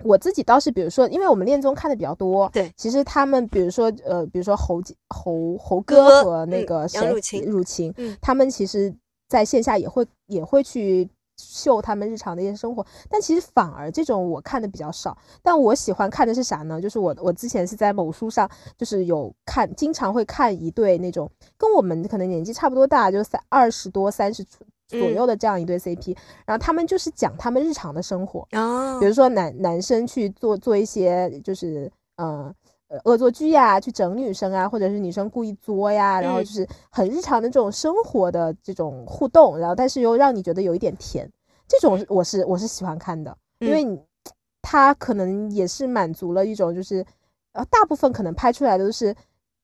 [0.04, 8.94] 我自己倒是，比如说，因为我们恋综看的比较多，对，其实他们，比如说，呃，比如说侯姐侯侯哥哥和那嗯个谁杨汝晴汝晴，嗯他们其实
[9.28, 11.08] 在线下也会也会去。
[11.36, 15.16] 秀他们日常的一些生活，但其实反而这种我看的比较少。
[15.42, 16.80] 但我喜欢看的是啥呢？
[16.80, 25.14] 就是我我之前是在某书上，就是有看，经常会看一对那种跟我们可能年纪差不多大，就三二十多、三十出左嗯。
[25.14, 26.14] 右的这样一对 CP，、
[26.44, 28.98] 然后他们就是讲他们日常的生活，哦。
[29.00, 32.54] 比如说男男生去做做一些就是嗯呃
[33.04, 41.30] 恶作剧呀，去整女生啊，或者是女生故意作呀，然后嗯就是很日常的这种生活的这种互动，然后但是又让你觉得有一点甜，
[41.68, 44.00] 这种我是我是喜欢看的，因为你
[44.60, 47.04] 他可能也是满足了一种就是
[47.52, 49.14] 呃大部分可能拍出来的都是。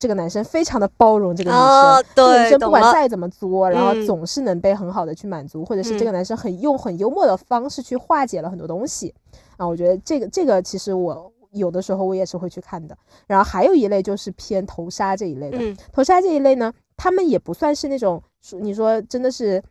[0.01, 9.12] 这个男生非常的包容这个女生，哦这个女生不管再怎么作，然后嗯总是能被很好的去满足，或者是这个嗯男生很用很幽默的方式去化解了很多东西
[9.57, 9.67] 啊。
[9.67, 12.97] 我觉得这个这个其实我有的时候我也是会去看的。
[13.27, 18.23] 然后还有一类就是偏头纱这一类的，嗯头纱这一类呢，他们也不算是那种
[18.61, 19.63] 你说真的是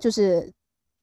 [0.00, 0.50] 就是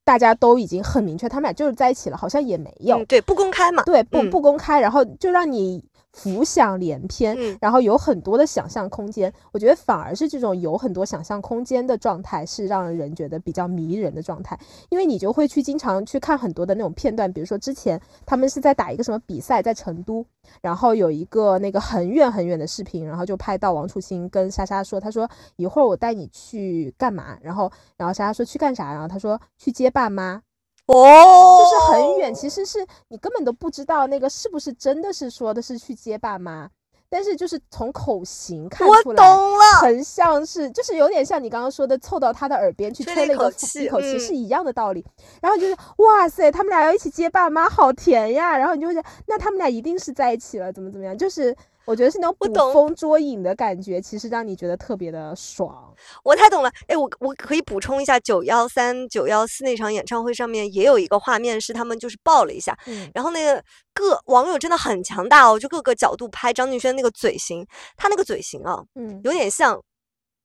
[0.03, 3.83] 大家都已经很明确他们俩就是在一起了，好像也没有，嗯对，不公开嘛。
[3.83, 5.83] 对，不嗯不公开，然后就让你
[6.15, 7.57] 浮想联翩，嗯。
[7.61, 9.31] 然后有很多的想象空间。
[9.51, 14.57] 我觉得反而是这种有很多想象空间的状态，是让人觉得比较迷人的状态，
[14.89, 20.25] 因为你就会去经常去看很多的那种片段，比如说之前他们是在打一个什么比赛，在成都，
[20.61, 30.41] 然后有一个那个很远很远的视频，然后就拍到王楚钦跟莎莎说，他说一会儿我带你去干嘛，然后然后莎莎说去干啥，然后他说去接爸妈，
[30.87, 36.69] 哦，就是很远，其实是你根本都不知道那个是不是真的是说的是去接爸妈，
[37.09, 43.49] 但是就是从口型看我出来，懂了，很像是，就是有点像你刚刚说的，凑到他的耳边去吹吹了一个
[43.81, 45.03] 一口气是一样的道理。
[45.41, 48.57] 然后就是哇塞，他们俩要一起接爸妈，好甜呀！
[48.57, 51.17] 然后你就会想，那他们俩一定是在一起了，怎么怎么样？
[51.17, 55.93] 就是我觉得是那种捕风捉影的感觉，其实让你觉得特别的爽。
[56.23, 56.71] 我太懂了。
[56.87, 69.79] 哎，我我可以补充一下，九幺三、九幺四那场演唱会上面也有一个画面，是他们就是抱了一下，嗯然后那个各网友真的很强大哦，就各个角度拍张敬轩那个嘴型，他那个嘴型啊，嗯有点像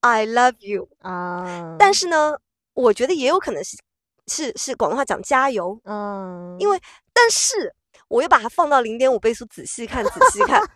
[0.00, 2.36] I love you，啊，但是呢，
[2.74, 3.78] 我觉得也有可能是
[4.26, 6.78] 是是广东话讲加油，嗯，因为
[7.12, 7.74] 但是
[8.08, 10.62] 我又把它放到零点五倍速仔细看，仔细看。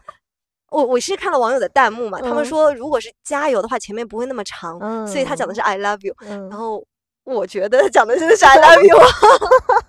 [0.75, 2.45] 我我是看了网友的弹幕嘛，他们嗯。
[2.45, 6.49] 说如果是加油的话，前面不会那么长，所以他讲的是 I love you，嗯。
[6.49, 6.85] 然后
[7.23, 8.97] 我觉得讲的真的是 I love you，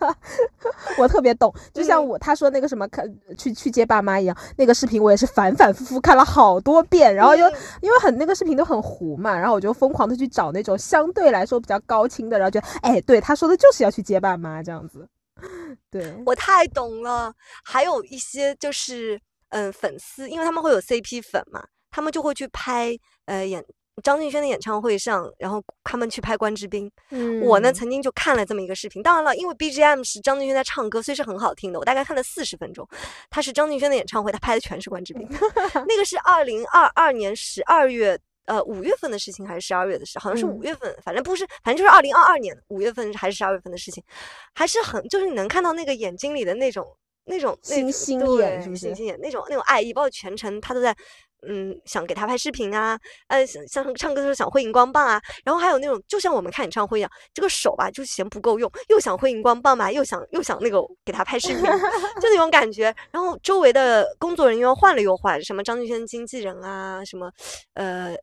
[0.99, 2.07] 我特别懂，就像嗯。
[2.07, 3.03] 我他说那个什么看
[3.35, 7.53] 去去接爸妈一样，那个视频我也是反反复复看了好多遍，然后又、嗯。
[7.81, 15.09] 因为很那个视频都很糊嘛，然后我就疯狂的去找那种相对来说比较高清的，然后觉得哎，对他说的就是要去接爸妈这样子，
[15.89, 17.33] 对，我太懂了。
[17.63, 23.63] 还有一些就是嗯粉丝，因为他们会有 CP 粉嘛，他们就会去拍呃演
[24.03, 26.91] 张敬轩的演唱会上，然后他们去拍关之斌。
[27.11, 31.79] 嗯我呢曾经就看了这么一个视频，当然了，因为 BGM 是张敬轩在唱歌，所以是很好听的。
[31.79, 32.87] 我大概看了四十分钟，
[33.29, 35.27] 他是张敬轩的演唱会，他拍的全是关之冰。
[35.87, 38.19] 那个是二零二二年十二月。
[38.47, 44.03] 呃，五月份的事情还是十二月的事，好像是嗯五月份，反正不是，反正就是二零二二年五月份还是十二月份的事情，
[44.53, 46.85] 还是很，就是你能看到那个眼睛里的那种
[47.25, 50.95] 那种那种星星眼是不是星星眼那种那种爱意，包括全程他都在
[51.47, 61.63] 嗯想给他拍视频啊，呃想像唱歌的时候想挥荧光棒啊，然后还有那种就像我们看演唱会一样，这个手吧就嫌不够用，又想挥荧光棒吧，又想又想那个给他拍视频，
[62.21, 62.95] 就那种感觉。
[63.11, 67.31] 然后周围的工作人员换了又换，什么张敬轩经纪人啊，什么
[67.73, 68.15] 呃。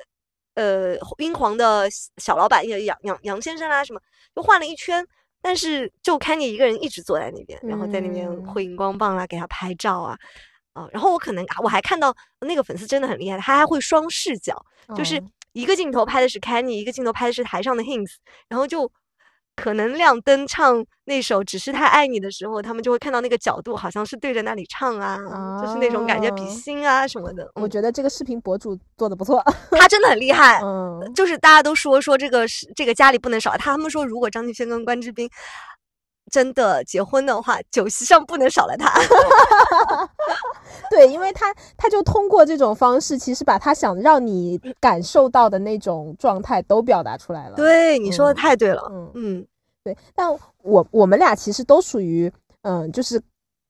[0.54, 1.88] 呃，英皇的
[2.18, 3.98] 小老板杨杨杨先生啊，什么
[4.36, 5.02] 就换了一圈，
[5.42, 8.46] 但是就 Kenny 一个人一直坐在那边，然后在那边嗯。
[8.46, 10.16] 挥荧光棒啊，给他拍照啊，
[10.72, 14.56] 啊，然后我可能我还看到那个粉丝真的很厉害，他还会双视角，
[14.96, 15.24] 就是哦。
[15.52, 18.14] 一个镜头拍的是 Kenny，一个镜头拍的是台上的 Hinks，
[18.48, 18.90] 然后就
[19.54, 25.18] 可能亮灯唱那首《只是太爱你》的时候，他们就会看到那个角度好像是对着那里唱啊，
[25.62, 26.48] 就是那种感觉比哦。
[26.48, 27.44] 心啊什么的。
[27.54, 27.62] 嗯。
[27.62, 35.28] 我觉得这个视频博主做的不错，他真的很厉害，嗯，就是大家都说说这个是这个家里不能少，他们说如果张敬轩跟关之斌
[36.32, 38.90] 真的结婚的话，酒席上不能少了他。
[40.88, 47.56] 对，因为他他就通过这种方式，其实把他想让你感受到的那种状态都表达出来了。
[47.56, 48.82] 对，你说的嗯太对了。
[48.90, 49.46] 嗯，嗯
[49.84, 50.26] 对，但
[50.62, 53.20] 我我们俩其实都属于，嗯，就是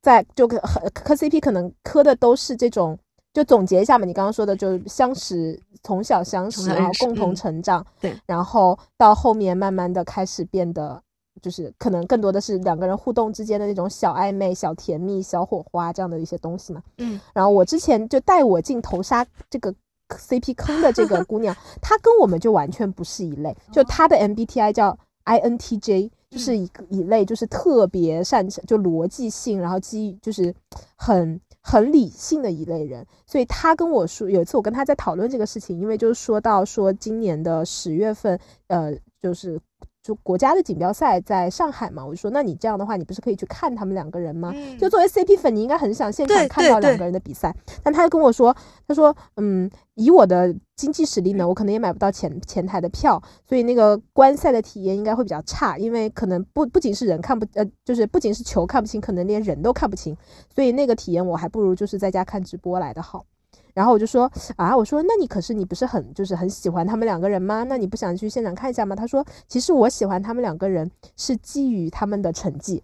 [0.00, 0.58] 在就磕
[0.94, 2.96] 磕 CP 可能磕的都是这种，
[3.32, 11.02] 就总结一下嘛，你刚刚说的，就是相识，从小相识，然后共同嗯成长，对，然后到后面慢慢的开始变得。
[11.40, 16.82] 就是可能更多的是两个人互动之间的那种小暧昧、小甜蜜、小火花这样的一些东西嘛。
[16.98, 19.74] 嗯，然后我之前就带我进头沙这个
[20.08, 30.54] CP 坑的这个 姑娘，她跟我们就完全不是一类，就她的 MBTI 叫 INTJ，就是一个一类，就是特别擅长就逻辑性，然后基于就是
[30.96, 33.06] 很很理性的一类人。
[33.26, 39.58] 所以她跟我说，有一次我跟她在讨论这个事情，因为就是说到说今年的十月份，呃，就是。
[40.02, 44.52] 就国家的锦标赛在上海嘛，我就说那你这样的话，你不是可以去看他们两个人吗？
[44.54, 47.54] 嗯就作为 CP 粉，你应该很想现场看到两个人的比赛。
[47.84, 48.54] 但他就跟我说，
[48.88, 60.16] 他说，嗯，以我的经济实力呢，我可能也买不到前前台的票，所以那个观赛的体验应该会比较差，因为可能不不仅是人看不，呃，就是不仅是球看不清，可能连人都看不清，
[60.52, 63.24] 所以那个体验我还不如就是在家看直播来的好。
[63.74, 67.64] 然后我就说啊，我说那你可是你不是很就是很喜欢他们两个人吗？
[67.64, 68.94] 那你不想去现场看一下吗？
[68.94, 72.82] 他说其实我喜欢他们两个人是基于他们的成绩，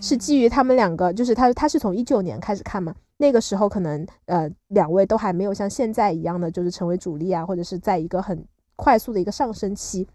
[0.00, 10.08] 是基于他们两个，就是他他是从一九年开始看嘛，那个时候可能呃两位都还没有像现在一样的就是成为主力啊，或者是在一个很快速的一个上升期，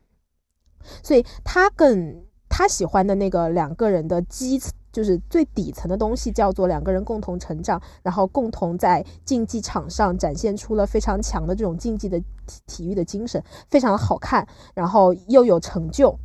[1.01, 4.59] 所以他跟他喜欢的那个两个人的基
[4.97, 16.17] 就是最底层的东西叫做两个人共同成长，然后共同在竞技场上展现出了非常强的这种竞技的体体育的精神，非常的好看，然后又有成就。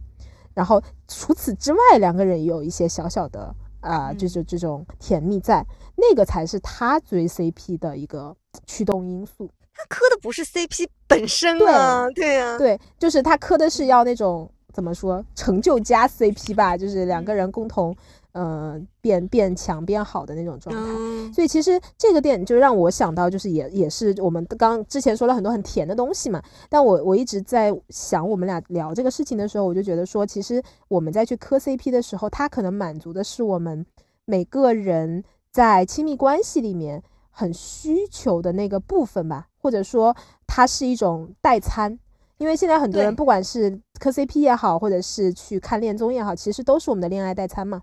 [0.54, 5.62] 然后除此之外，两个人也有一些小小的啊、嗯就是这种甜蜜在，
[5.96, 8.34] 那个才是他追 CP 的一个
[8.66, 9.50] 驱动因素。
[9.74, 17.94] 他磕的不是 CP 本身啊，对呀、对，就是他磕的是要那种怎么说成就加 CP 吧，就是两个人共同。
[18.32, 26.42] 呃，变变强变好的那种状态，所以其实这个点就让我想到，就是也也是我们刚之前说了很多很甜的东西嘛。
[26.70, 33.84] 但我我一直在想，我们俩聊这个事情的时候，我就觉得说，其实我们在去磕 CP 的时候，它可能满足的是我们
[34.24, 40.16] 每个人在亲密关系里面很需求的那个部分吧，或者说
[40.46, 41.98] 它是一种代餐。
[42.38, 47.82] 因为现在很多人不管是磕 CP 也好，或者是去看恋综也好，其实都是我们的恋爱代餐嘛。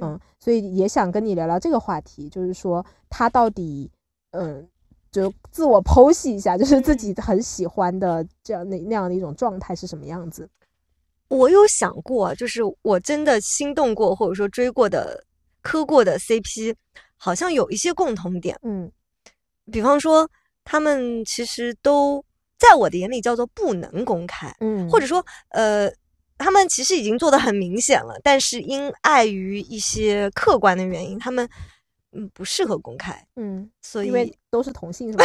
[0.00, 3.90] 嗯，所以也想跟你聊聊这个话题，就是说他到底，
[4.30, 4.66] 嗯，
[5.10, 10.48] 就自我剖析一下，就是自己很喜欢的这样那那样的一种状态是什么样子。
[11.28, 15.24] 我有想过，就是我真的心动过或者说追过的、
[15.62, 16.74] 磕过的 CP，
[17.16, 18.58] 好像有一些共同点。
[18.62, 18.90] 嗯，
[19.70, 20.30] 比方说
[20.64, 22.24] 他们其实都
[22.58, 24.54] 在我的眼里叫做不能公开。
[24.60, 25.92] 嗯，或者说呃。
[26.38, 31.48] 他们其实已经做的很明显了，但是因碍于一些客观的原因，他们
[32.12, 35.24] 嗯不适合公开，嗯，所以因为都是同性是吧？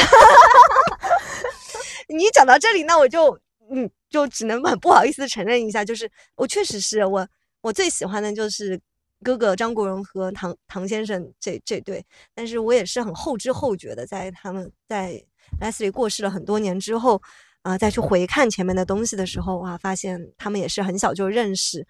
[2.08, 3.38] 你讲到这里，那我就
[3.70, 7.28] 嗯就只能很不好意思承认一下，就是我确实是我
[7.62, 8.80] 我最喜欢的就是
[9.24, 15.22] 哥哥张国荣和唐唐先生这这对，但是我也是很后知后觉的，在他们在
[15.60, 17.22] Leslie 过世了很多年之后。
[17.64, 21.86] 啊，再去回看前面的东西的时候啊，发现他们也是很小就认识，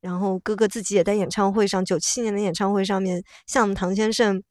[0.00, 4.42] 然后哥哥自己也在演唱会上，九七年的演唱会上面向唐先生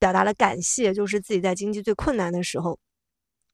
[0.00, 2.76] 表达了感谢，就是自己在经济最困难的时候，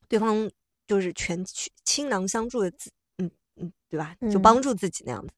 [0.09, 0.51] 对方
[0.87, 1.45] 就是全
[1.85, 3.31] 倾囊相助的自，嗯
[3.61, 4.17] 嗯，对吧？
[4.33, 5.33] 就帮助自己那样子。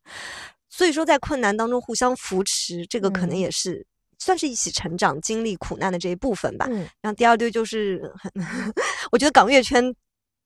[0.69, 3.85] 所以说，在困难当中互相扶持，这个可能也是
[4.19, 6.67] 算是一起成长、经历苦难的这一部分吧。
[7.01, 8.33] 然后第二对就是很，
[9.11, 9.93] 我觉得港乐圈。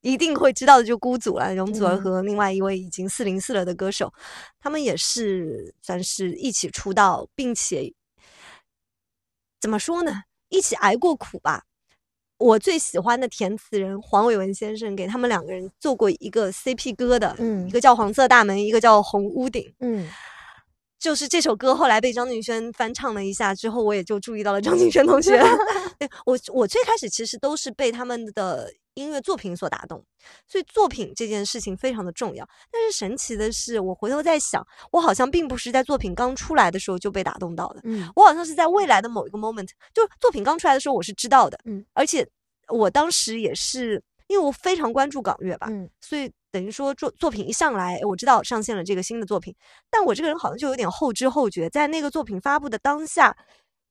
[0.07, 4.13] 一定会知道的，就孤祖了，容祖儿和另外一位已经四零四了的歌手，
[4.61, 7.93] 他们也是算是一起出道，并且
[9.61, 11.65] 怎么说呢，一起挨过苦吧。
[12.39, 20.09] 我最喜欢的填词人黄伟文先生给他们两个人做过一个 CP 歌的，嗯，一个叫《黄色大门》，一个叫《红屋顶》，嗯，
[21.01, 25.37] 就是这首歌后来被张敬轩翻唱了一下之后，我也就注意到了张敬轩同学。
[25.99, 28.73] 对我，我最开始其实都是被他们的。
[28.97, 30.05] 音乐作品所打动，
[30.49, 32.49] 所以作品这件事情非常的重要。
[32.72, 37.80] 但是神奇的是，我回头在想，我好像并不是在作品刚出来的时候就被打动到的。
[37.84, 41.59] 嗯，我好像是在未来的某一个 moment，就是作品刚出来的时候我是知道的。
[41.66, 42.26] 嗯，而且
[42.68, 49.55] 我当时也是因为我非常关注港乐吧，嗯，所以等于说作作品一上来，我知道上线了这个新的作品，
[49.90, 53.36] 但我这个人好像就有点后知后觉，在那个作品发布的当下。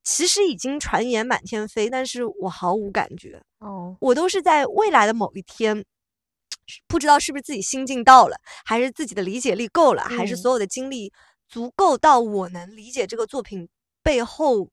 [0.05, 3.97] 其实已经传言满天飞，但是我毫无感觉哦。
[3.99, 5.83] 我都是在未来的某一天，
[6.87, 11.11] 不知道是不是自己心境到了，还是自己的理解力够了，还是所有的经历
[11.49, 13.67] 足够到我能理解这个作品
[14.03, 14.69] 背后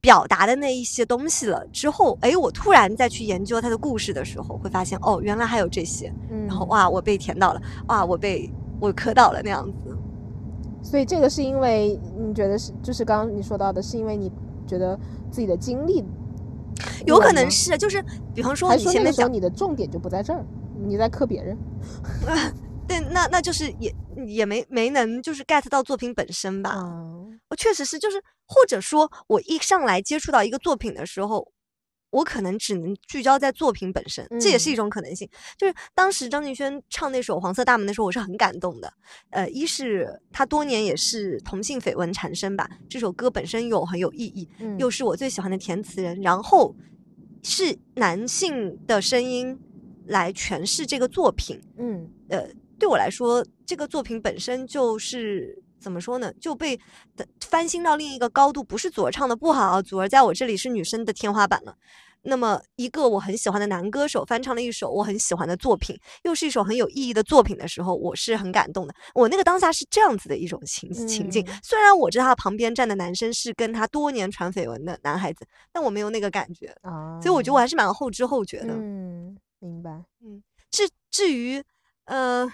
[0.00, 6.10] 表达的那一些东西了之后，哎，我突然再去研究他的故事的时候，会发现哦，原来还有这些。
[6.48, 8.50] 然后哇，我被甜到了，哇，我被
[8.80, 9.93] 我磕到了那样子。
[10.84, 14.30] 所以这个是因为你觉得是，就是刚刚你说到的，是因为你
[14.66, 14.96] 觉得
[15.30, 16.04] 自己的经历，
[17.06, 18.04] 有可能是，就是
[18.34, 20.44] 比方说，你前面讲你的重点就不在这儿，
[20.86, 21.56] 你在磕别人，
[22.86, 23.92] 对，那那就是也
[24.26, 26.84] 也没没能就是 get 到作品本身吧。
[27.48, 31.50] 我确实是，就是或者说我一上来接触到一个作品的时候。
[32.14, 35.28] 我可能只能聚焦在作品本身，这也是一种可能性。
[35.58, 38.92] 就是当时张敬轩唱那首《黄色大门》的时候，我是很感动的。
[39.30, 44.48] 呃，一是他多年也是同性绯闻缠身吧，这首歌本身有很有意义，
[44.78, 46.72] 又是我最喜欢的填词人，然后
[47.42, 49.58] 是男性的声音
[50.06, 51.60] 来诠释这个作品。
[51.78, 52.48] 嗯，呃，
[52.78, 55.60] 对我来说，这个作品本身就是。
[55.84, 56.32] 怎么说呢？
[56.40, 56.80] 就被
[57.40, 58.64] 翻新到另一个高度。
[58.64, 61.76] 不是祖儿唱的不好，祖儿在我这里是女生的天花板了。
[62.24, 68.94] 那么，一个我很喜欢的男歌手翻唱了一首我很喜欢的作品，又是一首很有意义的作品的时候，我是很感动的。
[69.14, 71.46] 我那个当下是这样子的一种情情境。
[71.62, 77.20] 虽然我知道他旁边站的男生是跟他多年传绯闻的男孩子，但我没有那个感觉啊。
[77.20, 78.74] 所以我觉得我还是蛮后知后觉的。
[78.74, 79.90] 嗯，明白。
[80.22, 81.62] 嗯，至至于，
[82.06, 82.50] 呃。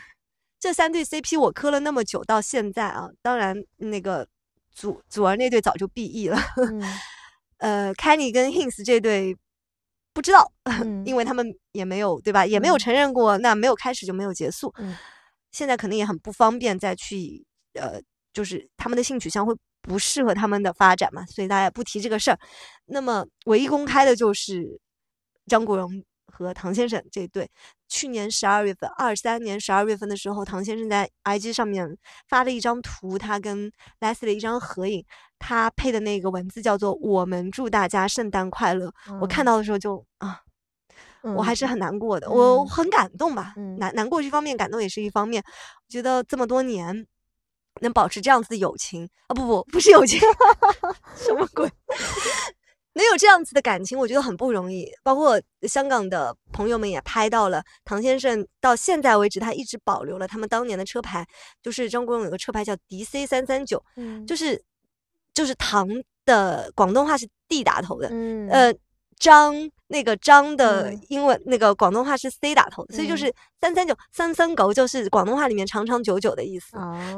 [0.62, 4.28] 这三对 CP 我磕了那么久，到现在啊，当然那个
[4.70, 6.38] 祖祖儿那对早就 BE 了。
[7.56, 9.34] 呃，Kenny 跟 Hinks 这对
[10.20, 10.52] 不知道，
[11.06, 14.70] 因为他们也没有对吧，也没有承认过，那没有开始就没有结束。
[15.50, 17.42] 现在肯定也很不方便再去
[17.72, 17.98] 呃，
[18.34, 22.38] 就是他们的性取向会不适合他们的发展嘛，所以大家不提这个事儿。
[22.84, 24.78] 那么唯一公开的就是
[25.46, 26.04] 张国荣。
[26.32, 27.50] 和唐先生这对，
[27.88, 31.84] 去年十二月份，二三年十二月份的时候，唐先生在 IG 上面
[32.28, 35.04] 发了一张图，他跟 Leslie 的一张合影，
[35.41, 38.93] 他配的那个文字叫做“我们祝大家圣诞快乐”。
[39.20, 40.38] 我看到的时候就啊，
[41.22, 45.43] 我还是很难过的，我很感动吧，难难过一方面，感动也是一方面。
[45.43, 47.07] 我觉得这么多年
[47.80, 50.20] 能保持这样子的友情啊，不不不是友情，
[51.16, 51.68] 什么鬼？
[52.95, 54.84] 能有这样子的感情，我觉得很不容易。
[55.05, 61.24] 包括香港的朋友们也拍到了唐先生，到现在为止，他一直保留了他们当年的车牌，
[61.62, 64.61] 就是张国荣有个车牌叫 DC 三三九，嗯，就是
[65.41, 65.88] 就是唐
[66.24, 68.74] 的广东话是 D 打头的，嗯，呃。
[69.20, 69.55] 张
[69.88, 73.30] 那个张的英文那个广东话是 C 打头的，所以就是
[73.61, 76.70] 三三九三三狗就是广东话里面长长久久的意思。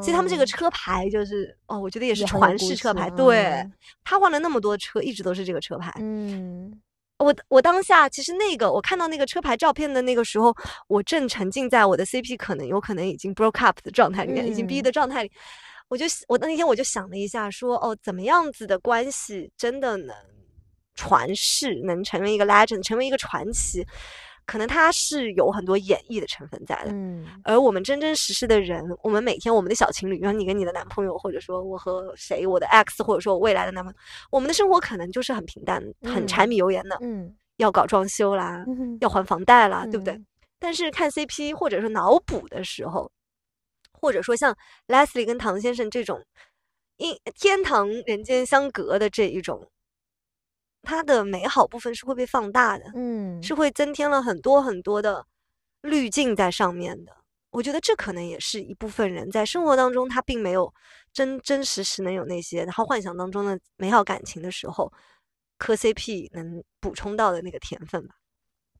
[0.02, 3.08] 所以他们这个车牌就是哦，我觉得也是传世车牌。
[3.10, 3.64] 对
[4.02, 5.94] 他换了那么多车，一直都是这个车牌。
[6.00, 6.76] 嗯，
[7.18, 10.52] 我我当下其实那个我看到那个车牌照片的那个时候，
[10.88, 15.30] 我正沉浸在我的 CP 可能有可能已经 broke up 的状态里面，已经逼的状态里。
[15.92, 20.16] 我就我那天我就想了一下，说哦，怎么样子的关系真的能。
[20.94, 23.82] 传世能成为一个 legend，成为一个传奇，
[24.44, 26.90] 可能它是有很多演绎的成分在的。
[26.92, 33.98] 嗯，而我们真真实实的人，我们每天我们的小情侣，比如你跟你的男朋友，或者说我和谁，我的 x，或者说我未来的男朋友，
[34.30, 36.98] 我们的生活可能就是很平淡、很柴米油盐的。
[37.00, 38.62] 嗯，要搞装修啦，
[39.00, 40.20] 要还房贷啦，对不对？
[40.58, 43.10] 但是看 CP 或者说脑补的时候，
[44.02, 44.54] 或者说像
[44.88, 46.22] Leslie 跟唐先生这种，
[46.96, 49.70] 因天堂人间相隔的这一种。
[50.84, 55.24] 它的美好部分是会被放大的，嗯，是会增添了很多很多的
[55.82, 57.16] 滤镜在上面的。
[57.52, 60.74] 我觉得这可能也是一部分人在生活当中，他并没有
[61.12, 64.92] 真真实实能有那些然后幻想当中的美好感情的时候，
[65.56, 68.16] 磕 CP 能补充到的那个甜分吧。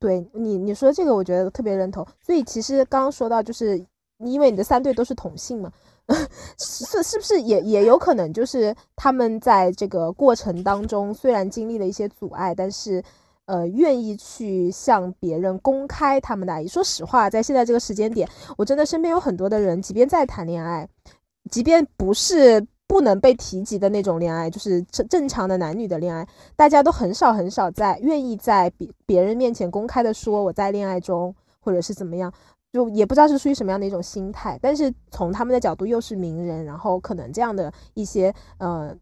[0.00, 2.04] 对你你说这个，我觉得特别认同。
[2.20, 3.78] 所以其实刚刚说到，就是
[4.24, 5.72] 因为你的三对都是同性嘛。
[6.58, 13.02] 是是不是也也有可能，就是他们在这个过程当中，虽然经历了一些阻碍，但是
[13.46, 16.66] 呃，愿意去向别人公开他们的爱意。
[16.66, 20.86] 说实话，在现在这个时间点，我真的身边有很多的人，即便在谈恋爱，
[21.50, 32.32] 即便不是不能被提及的那种恋爱，就是正正常的男女的恋爱，大家都很少很少在愿意在别别人面前公开的说我在恋爱中，或者是怎么样。
[32.72, 38.96] 就也不知道是出于什么样的一种心态，但是从他们的角度又是名人，然后可能这样的一些呃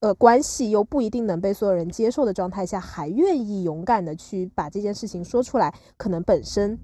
[0.00, 6.78] 呃关系又不一定能被所有人接受的状态下，还愿意勇敢的去把这件事情说出来，可能本身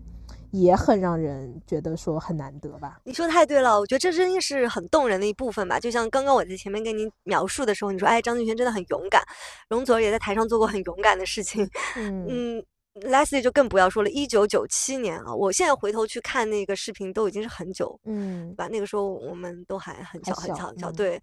[0.51, 2.99] 也很让人觉得说很难得吧。
[3.05, 5.79] 你说太对了，我觉得这真的是很动人的一部分吧。
[5.79, 9.23] 就像刚刚我在前面跟你描述的时候，你说哎，张敬轩真的很勇敢，
[9.69, 12.65] 容祖儿也在台上做过很勇敢的事情，嗯。
[13.03, 18.69] Leslie 就更不要说了，一九九七年啊，我现在回头去看那个视频，都已经是很久，嗯，吧？
[18.69, 21.21] 那个时候我们都还很小很小很小，对。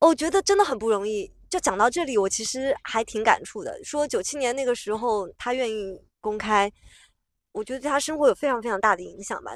[0.00, 1.30] 我觉得真的很不容易。
[1.50, 3.78] 就讲到这里，我其实还挺感触的。
[3.84, 6.72] 说九七年那个时候他愿意公开，
[7.52, 9.52] 我觉得对他生活有非常非常大的影响吧。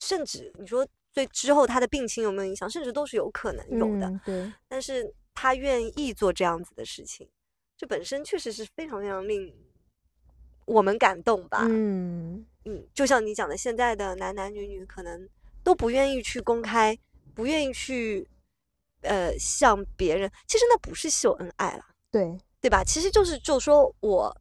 [0.00, 4.20] 甚至你说对之后他的病情有没有影响，甚至都是有可能有的。
[4.24, 4.52] 对。
[4.66, 7.28] 但是他愿意做这样子的事情，
[7.76, 9.54] 这本身确实是非常非常令。
[10.68, 15.26] 我们感动吧，嗯嗯，就像你讲的，现在的男男女女可能
[15.64, 16.96] 都不愿意去公开，
[17.34, 18.28] 不愿意去，
[19.00, 20.30] 呃，向别人。
[20.46, 22.84] 其实那不是秀恩爱了，对对吧？
[22.84, 24.36] 其实就是就说我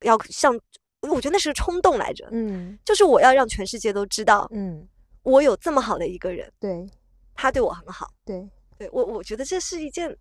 [0.00, 0.58] 要向，
[1.02, 4.88] 我觉得那是冲动来着，嗯，就是我要让全世界都知道，嗯，
[5.22, 6.88] 我有这么好的一个人，对，
[7.34, 8.48] 他对我很好，对，
[8.78, 10.16] 对我我觉得这是一件，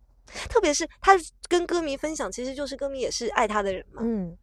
[0.49, 1.13] 特别是他
[1.47, 4.37] 跟歌迷分享，其实就是歌迷也是爱他的人嘛，嗯。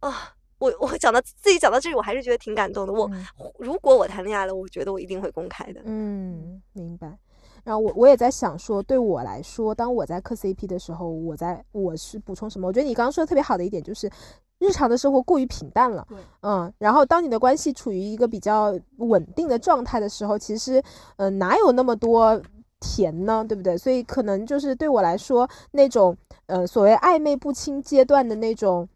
[0.00, 2.92] 啊，我我讲到自己讲到这里，我还是觉得挺感动的。
[2.92, 3.10] 我
[3.58, 5.80] 如果我谈恋爱了，我觉得我一定会公开的。
[5.84, 7.18] 嗯，明白。
[7.64, 12.68] 然后我我也在想说，对我来说，当我在磕 CP 的时候，我在我是补充什么？
[12.68, 14.10] 我觉得你刚刚说的特别好的一点就是，
[14.58, 16.06] 日常的生活过于平淡了。
[16.42, 16.70] 嗯。
[16.76, 20.82] 然后当你的关系处于一个比较稳定的状态的时候，其实
[21.16, 22.38] 嗯，哪有那么多
[22.80, 23.42] 甜呢？
[23.48, 23.78] 对不对？
[23.78, 26.14] 所以可能就是对我来说，那种
[26.46, 28.86] 呃所谓暧昧不清阶段的那种。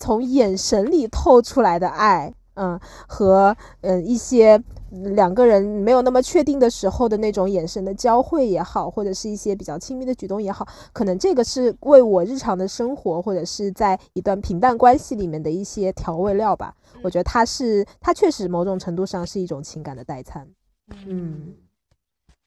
[0.00, 4.60] 从眼神里透出来的爱，嗯，和嗯一些
[5.14, 16.74] 两个人没有那么确定的时候的那种眼神的交汇也好，或者是一些比较亲密的举动也好，可能这个是为我日常的生活或者是在一段平淡关系里面的一些调味料吧。
[17.02, 20.48] 我觉得它是，它确实某种程度上是一种情感的代餐。
[21.06, 21.54] 嗯，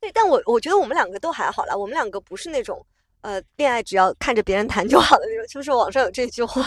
[0.02, 2.86] 对，但我我觉得我们两个都还好啦，我们两个不是那种
[3.24, 6.62] 呃，恋爱只要看着别人谈就好了那种， 就是网上有这句话。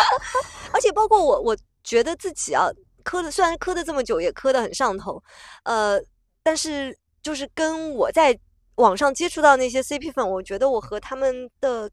[0.72, 2.68] 而且包括我，我觉得自己啊，
[3.02, 5.22] 磕的虽然磕的这么久，也磕的很上头，
[5.64, 6.00] 呃，
[6.42, 8.38] 但是就是跟我在
[8.76, 11.90] 网上接触到那些 CP 粉，我觉得我和他们的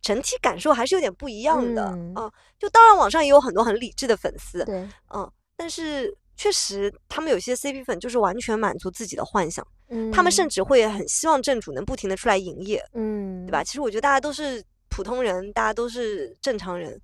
[0.00, 1.84] 整体感受还是有点不一样的
[2.14, 2.30] 啊。
[2.58, 6.16] 就当然网上也有很多很理智的粉丝，对，嗯，但是。
[6.34, 9.64] 确实，他们有些 CP 粉就是完全满足自己的幻想，
[10.12, 13.62] 他们甚至会很希望正主能不停的出来营业，嗯，对吧？
[13.64, 17.00] 其实我觉得大家都是普通人，大家都是正常人，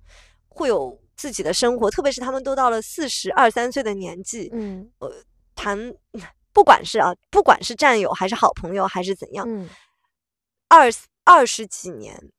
[0.47, 5.11] 会有自己的生活，特别是他们都到了四十二三岁的年纪，嗯，呃，
[5.55, 5.93] 谈
[6.53, 9.47] 不管是啊，不管是战友还是好朋友还是怎样，
[10.67, 10.89] 二
[11.23, 12.31] 二十几年。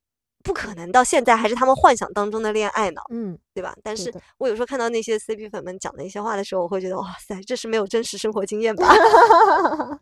[0.42, 3.74] 不可能到现在还是他们幻想当中的恋爱呢，嗯，对吧？
[3.82, 8.86] 但是我有时候看到那些 CP 粉们讲的一些话的时候，我会觉得哇塞，这是没有真实生活经验吧？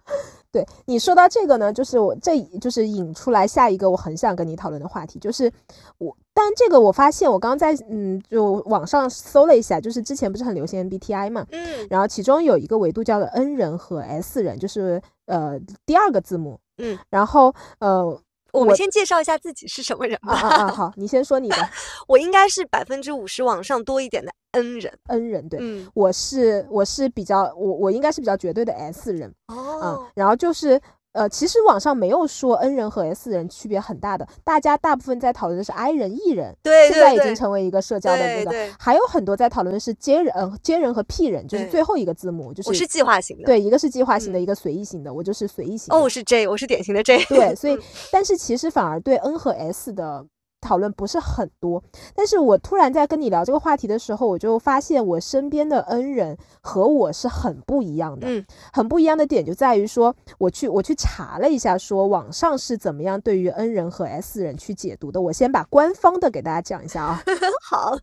[0.51, 5.53] 对你说到这个呢，就是我这就是引出来下一个我很想跟你讨论的话题，就是
[5.99, 18.19] 我，但这个我发现我刚刚在嗯就网上搜了一下，就是之前不是很流行 MBTI 嘛，嗯，然后其中有一个维度叫做 N 人和 S 人，就是呃第二个字母，嗯，然后呃。
[18.53, 20.33] 我们先介绍一下自己是什么人吧。
[20.33, 21.71] 啊啊，好，你先说你的。
[22.07, 30.81] 我应该是百分之五十往上多一点的 N 人，N 人对，嗯，我是我是比较我我应该是比较绝对的 S 人哦，嗯，然后就是。
[31.13, 45.93] 呃，其实网上没有说 N 人和 S 人区别很大的，大家大部分在讨论的是 I 人、E 人，对，现在已经成为一个社交的那个，还有很多在讨论的是 J 人、J 人和 P 人，就是最后一个字母，就是我是计划型的，对，一个是计划型的，一个随意型的，我就是随意型。
[45.93, 47.25] 哦，我是 J，我是典型的 J。
[47.25, 47.79] 对，所以，
[48.13, 50.25] 但是其实反而对 N 和 S 的。
[50.61, 51.83] 讨论不是很多，
[52.15, 67.23] 但是我突然在跟你聊这个话题的时候，我就发现我身边的恩人和我是很不一样的，嗯，很不一样的点就在于说，我去我去查了一下，说网上是怎么样对于恩人和 S 人去解读的，我先把官方的给大家讲一下啊，
[67.63, 67.99] 好。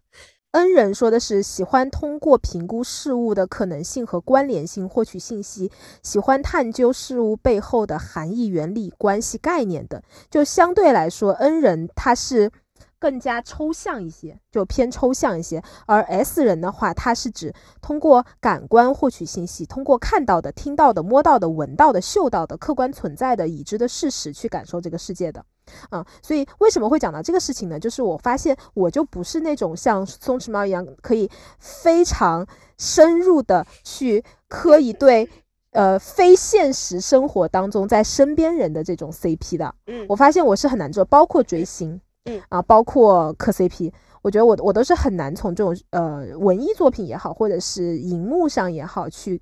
[0.56, 5.70] N 人说的是喜欢通过评估事物的可能性和关联性获取信息，
[6.02, 10.02] 喜欢探究事物背后的含义、原理、关系、概念等。
[10.32, 12.50] 就相对来说，N 人他是。
[12.98, 15.62] 更加抽象一些，就偏抽象一些。
[15.86, 25.46] 而 S 人的话，他是指通过感官获取信息，通过看到的、听到的、摸到的、闻到的、嗅到的客观存在的已知的事实去感受这个世界的。
[25.90, 27.80] 啊，所以为什么会讲到这个事情呢？
[27.80, 32.46] 就是我发现我就不是那种像松弛猫一样可以非常
[32.78, 35.30] 深入的去磕一对
[35.72, 39.76] 呃非现实生活当中在身边人的这种 CP 的。
[39.88, 42.00] 嗯，我发现我是很难做，包括追星。
[42.28, 43.94] 嗯啊，包括磕 CP，
[44.24, 49.40] 我觉得我我都是很难从这种呃文艺作品也好，或者是荧幕上也好，去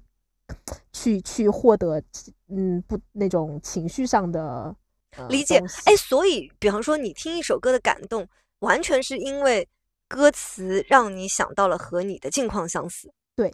[0.91, 2.03] 去去获得
[2.49, 4.75] 嗯不那种情绪上的
[5.29, 5.61] 理解。
[5.85, 8.27] 哎，所以比方说你听一首歌的感动，
[8.59, 9.67] 完全是因为
[10.07, 13.11] 歌词让你想到了和你的境况相似。
[13.35, 13.53] 对，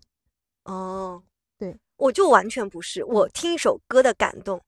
[0.64, 1.24] 哦，
[1.58, 4.62] 对，我就完全不是，我听一首歌的感动，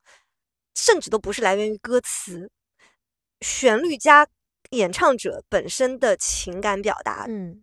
[0.76, 2.50] 甚至都不是来源于歌词，
[3.42, 4.28] 旋律加。
[4.70, 7.62] 演唱者本身的情感表达，嗯，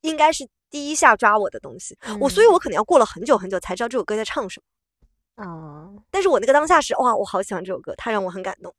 [0.00, 1.96] 应该是第一下抓我的东西。
[2.20, 4.64] 我，所以我可能要过了很久很久才知道这首歌在唱什么。
[5.38, 8.74] 啊，但是我那个当下是哇，我好喜欢这首歌，它让我很感动。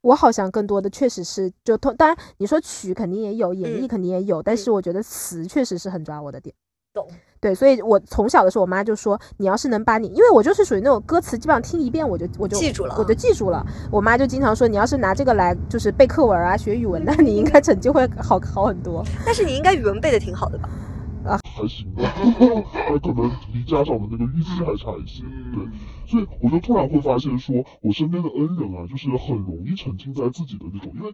[0.00, 6.54] 我好像更多的确实是就通，当然你说曲肯定也有，演绎肯定也有，但是我觉得词确实是很抓我的点。
[6.92, 7.06] 懂。
[7.38, 13.64] 对，所以我从小的时候，我妈就说，你要是能把你，因为我就是属于那种歌词，基本上听一遍我就我就记住了，我就记住了。
[13.90, 19.04] 我妈就经常说，你要是拿这个来就是背课文啊、学语文，那你应该成绩会好好很多。
[19.24, 20.68] 但是你应该语文背的挺好的吧？
[21.30, 22.02] 啊，还行吧，
[22.72, 25.22] 还可能离家长的那个预期还差一些，
[25.54, 25.64] 对。
[26.06, 31.12] 所以我就突然会发现，说我身边的恩人啊，就是很容易沉浸在自己的那种，因为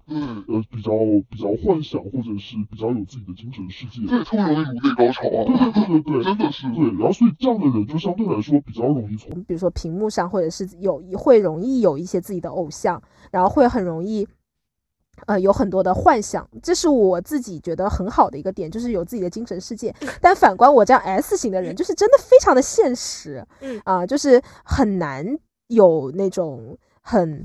[0.48, 0.90] 呃比较
[1.28, 6.84] 比较幻想，或者是比较有自己的精神世界，对，特别容易颅内高潮啊，对对对对对，真的是对。
[6.86, 14.26] 然后所以这样的人就相对来说比较容易从，比如说屏幕上，或者是有会容易有一些自己的偶像，然后会很容易。
[15.26, 19.94] 呃，有很多的幻想，这是我自己觉得很好的一个点，就是有自己的精神世界。
[20.20, 25.26] 但反观我这样 S 型的人，就是真的非常的现实， 嗯啊，就是很难
[25.68, 27.44] 有那种很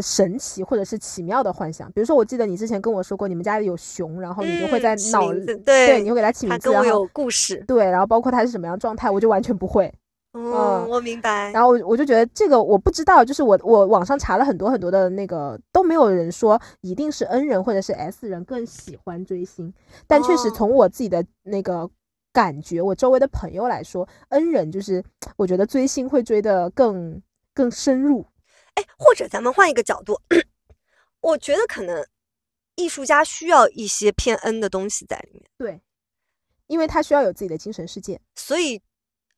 [0.00, 1.90] 神奇或者是奇妙的幻想。
[1.92, 5.32] 比如说，我记得你之前跟我说过，你们家里有熊，然后你就会在脑
[5.64, 9.92] 对，你会给它起名字，然后有故事，对，然后包括它是什么样状态，我就完全不会。
[10.32, 11.50] 嗯，我明白。
[11.52, 19.74] 然后我我就觉得这个我不知道，就是我我网上查了很多很多的那个，都没有人说一定是 N 人或者是 S 人更喜欢追星，
[20.06, 21.90] 但确实从我自己的那个
[22.32, 25.04] 感觉，我周围的朋友来说，N 人就是
[25.36, 27.20] 我觉得追星会追的更
[27.52, 28.24] 更深入。
[28.74, 30.16] 哎，或者咱们换一个角度，
[31.20, 32.06] 我觉得可能
[32.76, 35.80] 艺术家需要一些偏 N 的东西在里面，对，
[36.68, 38.20] 因为他需要有自己的精神世界。
[38.36, 38.80] 所以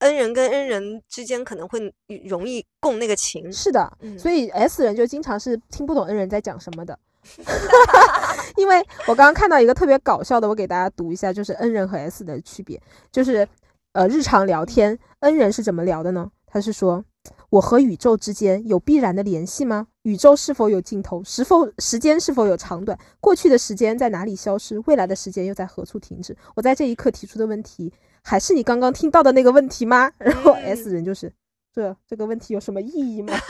[0.03, 1.93] N 人跟 N 人之间可能会
[2.25, 3.53] 容易共那个情。
[3.53, 6.99] 是的，嗯所以 S 人就经常是听不懂 N 人在讲什么的。
[8.57, 12.81] 因为我刚刚看到一个特别搞笑的，我给大家读一下，就是 N 人和 S 的区别，
[13.13, 13.47] 就是
[13.93, 16.33] 呃日常聊天，N 人是怎么聊的呢？
[16.47, 17.05] 他是说，
[17.49, 19.87] 我和宇宙之间有必然的联系吗？
[20.03, 21.23] 宇宙是否有尽头？
[21.25, 22.99] 是否时间是否有长短？
[23.21, 24.79] 过去的时间在哪里消失？
[24.87, 26.37] 未来的时间又在何处停止？
[26.57, 27.91] 我在这一刻提出的问题，
[28.23, 30.11] 还是你刚刚听到的那个问题吗？
[30.18, 31.33] 然后嗯 S 人就是，
[31.75, 33.35] 这这个问题有什么意义吗？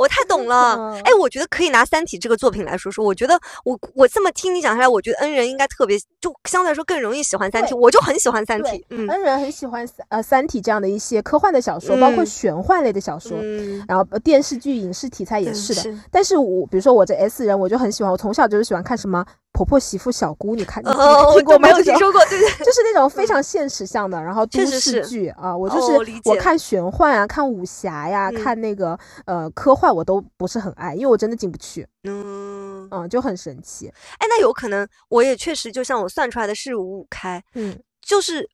[0.00, 3.04] 我太懂了，嗯哎，我觉得可以拿《三体》这个作品来说说。
[3.04, 8.78] 我觉得我我这么听你讲下来，我觉得恩人应该特别，就相对来说更容易喜欢《三体》，我就很喜欢《三体》。
[8.88, 15.94] 嗯 N 人很喜欢呃《三体》这样的一些科幻的小说，包括嗯玄幻类的小说，嗯，然后呃电视剧、影视题材也是的。
[16.10, 19.22] 但是我比如说我这 S 人，我就很喜欢，我从小就是喜欢看什么
[19.52, 21.68] 婆婆媳妇小姑，你看你听过吗？
[21.68, 22.48] 没有听说过，对对。
[22.64, 33.88] 就是那种非常现实向的，然后都市剧啊，我就是我看玄幻啊，看武侠呀，嗯看那个呃科幻，我都不是很爱，因为我真的进不去，嗯，嗯，就很神奇，
[34.18, 38.48] 哎，那有可能我也确实就像我算出来的是五五开，嗯就是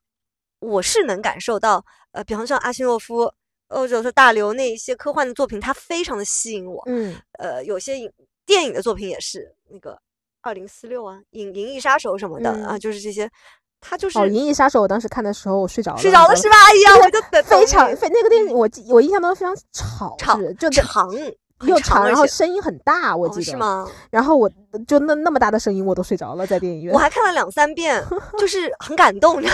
[0.58, 3.32] 我是能感受到，呃，比方说阿西诺夫，
[3.68, 6.82] 或者说大刘那一些科幻的作品，它非常的吸引我。
[6.86, 8.10] 嗯呃，有些影
[8.44, 9.98] 电影的作品也是那个
[10.46, 13.28] 二零四六啊，银银翼杀手什么的、啊，嗯就是这些，
[13.80, 16.56] 他就是哦，《银翼杀手》我当时看的时候我睡着了，睡着了你知道是吧？
[16.66, 21.12] 哎呀，我就等非常非那个电影，我记我印象当中非常吵，吵就长，
[21.62, 23.42] 又长，长然后声音很大，我哦记得。
[23.42, 23.88] 是吗？
[24.10, 24.48] 然后我
[24.86, 26.98] 就那那么大的声音我都睡着了，在电影院我。
[26.98, 28.04] 还看了两三遍，
[28.38, 29.42] 就是很感动。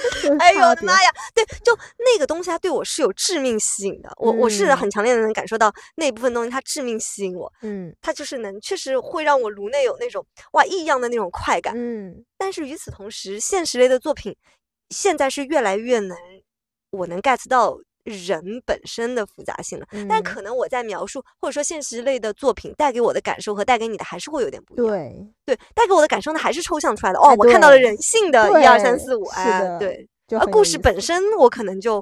[0.38, 1.10] 哎呦我的妈呀！
[1.34, 4.10] 对，就那个东西，它对我是有致命吸引的。
[4.16, 7.52] 我我是嗯很强烈的能感受到那部分东西，它致命吸引我。
[7.62, 11.74] 嗯它就是能，确实会让我颅内有那种哇异样的那种快感。
[11.76, 14.36] 嗯但是与此同时，现实类的作品
[14.90, 16.16] 现在是越来越能，
[16.90, 19.86] 我能 get 到人本身的复杂性了。
[20.08, 24.86] 但嗯可能我在描述或者说现实类的作品带给我的感受和带给你的还是会有点不一样。
[24.86, 27.18] 对对，带给我的感受呢还是抽象出来的。
[27.20, 30.08] 哎哦，我看到了人性的一二三四五，是哎，的对。
[30.28, 32.00] 就而故事本身，我可能就，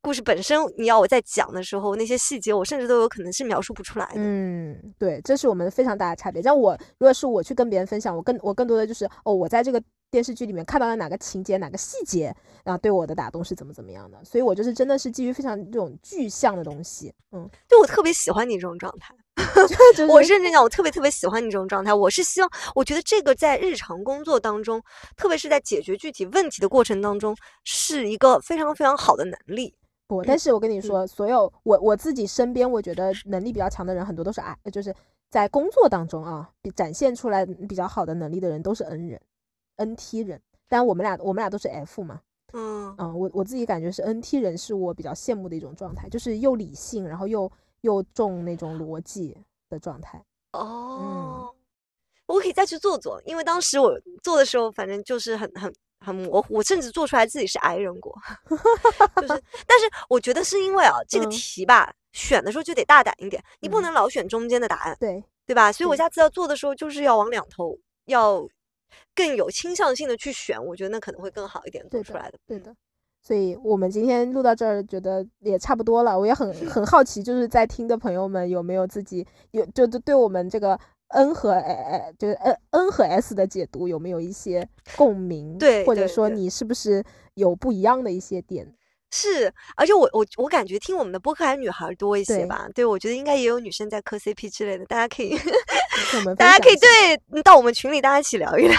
[0.00, 4.12] 故事本身，你要我在讲的时候，那些细节，我甚至都有可能是描述不出来的。
[4.14, 6.40] 嗯，对，这是我们非常大的差别。
[6.40, 9.78] 像我，如果是我去跟别人分享，我更我更多的就是哦，我在这个
[10.10, 12.34] 电视剧里面看到了哪个情节、哪个细节，
[12.64, 14.18] 然后对我的打动是怎么怎么样的。
[14.24, 19.14] 所以我就是真的是基于非常这种具象的东西，嗯，对我特别喜欢你这种状态。
[19.94, 21.92] 就是我认真讲，我特别特别喜欢你这种状态。
[21.92, 24.82] 我是希望，我觉得这个在日常工作当中，
[25.14, 29.74] 特别是在解决具体问题的过程当中，是一个非常非常好的能力。
[30.06, 34.94] 不，但是我跟你嗯说，所有我我自己身边，我觉得能力比较强的人，很多都是 I，就是
[35.30, 39.20] 在工作当中啊，展现出来比较好的能力的人都是恩人
[39.76, 40.40] ，NT 人。
[40.68, 42.20] 但我们俩我们俩都是 F 嘛，
[42.52, 47.50] 嗯嗯，我我自己感觉是 NT 人是我比较羡慕的一种状态，就是又理性，然后又
[47.82, 49.36] 又重那种逻辑
[49.68, 50.20] 的状态。
[50.52, 51.54] 哦，
[52.26, 53.92] 我可以再去做做，因为当时我
[54.24, 58.12] 做的时候，反正就是很很很模糊，我甚至做出来自己是 I 人过，
[59.22, 65.70] 就是，但是我觉得是因为啊，这个嗯题吧，选的时候就得大胆一点，你不嗯能老选中间的答案，对，对吧？
[65.70, 68.48] 所以我下次要做的时候，就是要往两头，要
[69.14, 72.38] 更有倾向性的去选，我觉得那可能会更好一点做出来的。
[72.46, 72.74] 对的。
[73.22, 76.16] 所以我们今天录到这儿，觉得也差不多了。
[76.16, 80.78] 我也很 很好奇，就是在听的朋友们有没有自己有就就对我们这个
[81.08, 85.58] N 和 A 就是 N N 和 S 的解读有没有一些共鸣？
[85.58, 87.02] 对或者说你是不是
[87.34, 88.72] 有不一样的一些点？
[89.16, 92.68] 是，而且我我我感觉听我们的播客还是女孩儿多一些吧。
[92.74, 95.36] 对，我觉得应该也有女生在磕 CP 之类的，大家可以
[96.36, 96.88] 大家可以对
[97.32, 98.76] 嗯到我们群里大家一起聊一聊。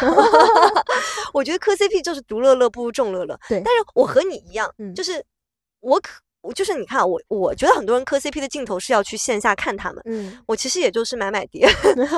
[1.33, 3.37] 我觉得磕 CP 就是独乐乐不如众乐乐。
[3.49, 5.23] 对但是我和你一样，嗯就是
[5.79, 6.11] 我可
[6.41, 11.67] 我就是你看我我觉得很多人磕 CP 的镜头是要去线下看他们，嗯我其实也就是买买 碟，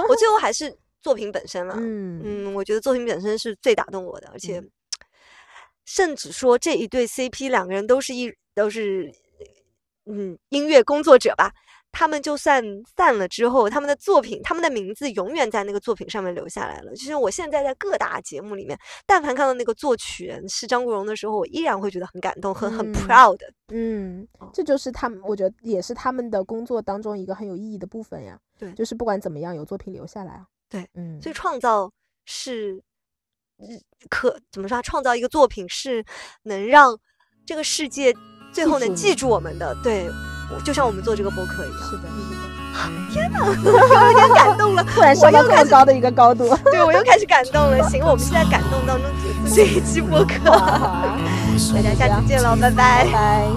[0.10, 1.76] 我最后还是作品本身了。
[1.78, 4.70] 嗯嗯，我觉得作品本身是最打动我的，而且嗯
[5.90, 9.12] 甚至说这一对 CP 两个人都是一都是
[10.06, 11.52] 嗯音乐工作者吧。
[11.92, 12.64] 他们就算
[12.96, 16.94] 散了之后，他们的作品，他们的名字永远在那个作品上面留下来了。
[16.94, 18.78] 就是我现在在各大节目里面，
[19.08, 23.40] 但凡看到那个作曲人是张国荣的时候，我依然会觉得很感动，很很嗯 proud。
[23.70, 28.40] 嗯哦，这就是他们，我觉得也是他们的工作当中一个很有意义的部分呀。
[28.60, 30.46] 对就是不管怎么样，有作品留下来啊。
[30.70, 31.92] 对，嗯，所以创造
[32.26, 32.84] 是日
[34.10, 34.82] 可怎么说啊？
[34.82, 36.04] 创造一个作品是
[36.44, 36.98] 能让
[37.46, 38.14] 这个世界
[38.54, 39.76] 最后能记住我们的。
[39.84, 40.10] 对，
[40.64, 41.80] 就像我们做这个播客一样。
[41.90, 42.40] 是的，是的。
[43.12, 47.82] 天哪， 我有点感动了， 突然升到这么高的一个高度，对我又开始感动了。
[47.90, 53.06] 行，我们现在感动当中结束这一期播客，大家下次见喽，拜拜。
[53.12, 53.48] 拜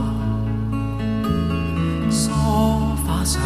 [2.11, 2.33] 上
[3.25, 3.39] 下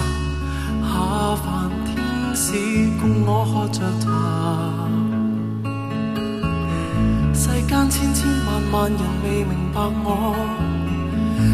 [1.44, 1.96] 凡天
[2.34, 2.52] 使
[3.00, 4.86] 共我喝着茶，
[7.37, 10.34] 世间千千万萬人未明白我，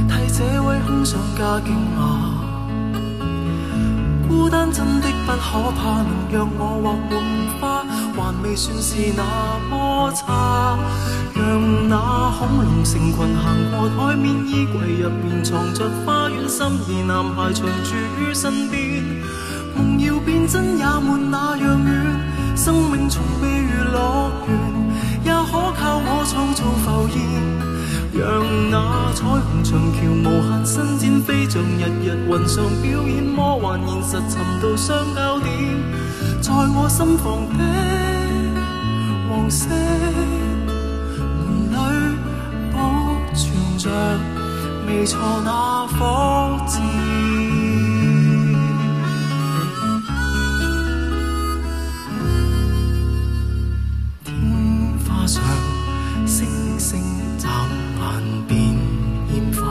[0.08, 1.66] 替這位空想加驚
[1.98, 2.00] 訝。
[4.28, 7.12] 孤單真的不可怕，能让我画满
[7.60, 7.84] 花，
[8.16, 9.22] 還未算是那
[9.70, 10.78] 麼差。
[11.34, 19.02] 讓那恐龍成群行過台面，衣櫃入面藏着花園，心儀男孩常住于身邊。
[19.76, 21.90] 夢要變真也沒那樣遠，
[22.54, 24.71] 生命從未如樂園，也
[25.52, 27.20] 可靠我創造浮現。
[28.14, 28.20] 讓
[28.70, 34.32] 那彩虹長橋無限伸展，飛像日日雲上表演，魔幻現實尋
[34.62, 35.48] 到相交點，
[36.40, 37.60] 在我心房的
[39.28, 39.68] 黃色
[41.38, 41.74] 門裏
[42.72, 42.78] 保
[43.34, 43.42] 存
[43.78, 43.90] 着
[44.86, 46.00] 未錯那顆
[55.26, 57.00] 星星
[57.38, 57.48] 眨
[58.00, 58.58] 眼变
[59.32, 59.62] 烟花。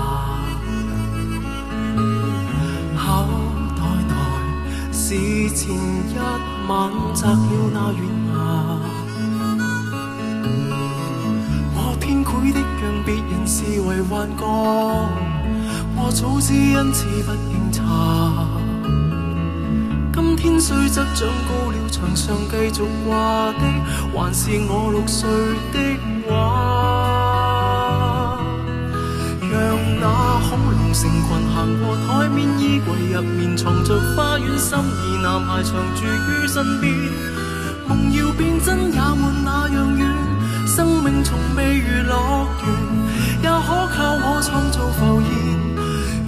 [2.95, 3.27] 口
[3.75, 4.13] 袋内
[4.93, 5.03] 是
[5.53, 6.17] 前一
[6.67, 7.35] 晚摘了
[7.73, 7.99] 那月
[8.29, 8.31] 牙。
[11.75, 14.41] 我天溃的让别人视为幻觉
[15.97, 17.83] 我早知因此不应查
[20.41, 23.61] 天水則長高了，牆上繼續掛的
[24.11, 25.29] 還是我六歲
[25.71, 25.77] 的
[26.27, 26.31] 畫。
[29.51, 29.53] 讓
[29.99, 30.03] 那
[30.49, 36.89] 恐龍成群行過台面，衣櫃入面藏着花園，心儀男孩常駐於身邊。
[37.87, 40.01] 夢要變真也沒那樣遠，
[40.65, 42.65] 生命從未如樂園，
[43.43, 44.10] 也可靠。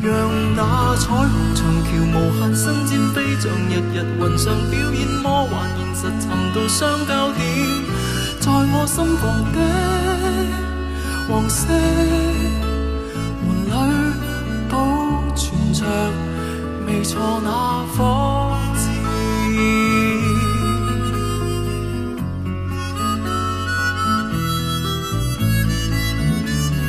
[0.04, 0.12] 让
[0.54, 7.40] 那彩虹长桥无限伸展，飛像日日云上表演，魔幻现实寻到相交点，
[8.42, 9.24] 在我心房
[9.54, 9.58] 的
[11.30, 11.72] 黄色
[13.48, 13.72] 门里。
[14.70, 14.76] 保
[15.36, 15.86] 存着
[16.88, 17.12] 未錯
[17.44, 17.98] 那顆
[18.76, 18.82] 痣。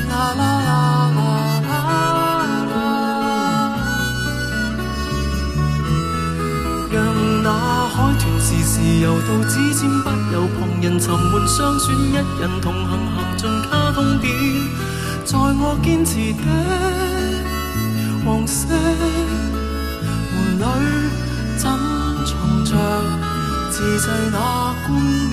[0.09, 1.04] 啦啦啦啦
[8.75, 14.29] 自由到指尖，不由旁人沉闷相选，一人同行行进卡通片，
[15.25, 16.43] 在我坚持的。
[18.25, 18.67] 黄色
[20.35, 20.63] 门里
[21.57, 21.71] 珍
[22.27, 22.75] 藏着
[23.71, 24.91] 自制那冠
[25.31, 25.33] 冕，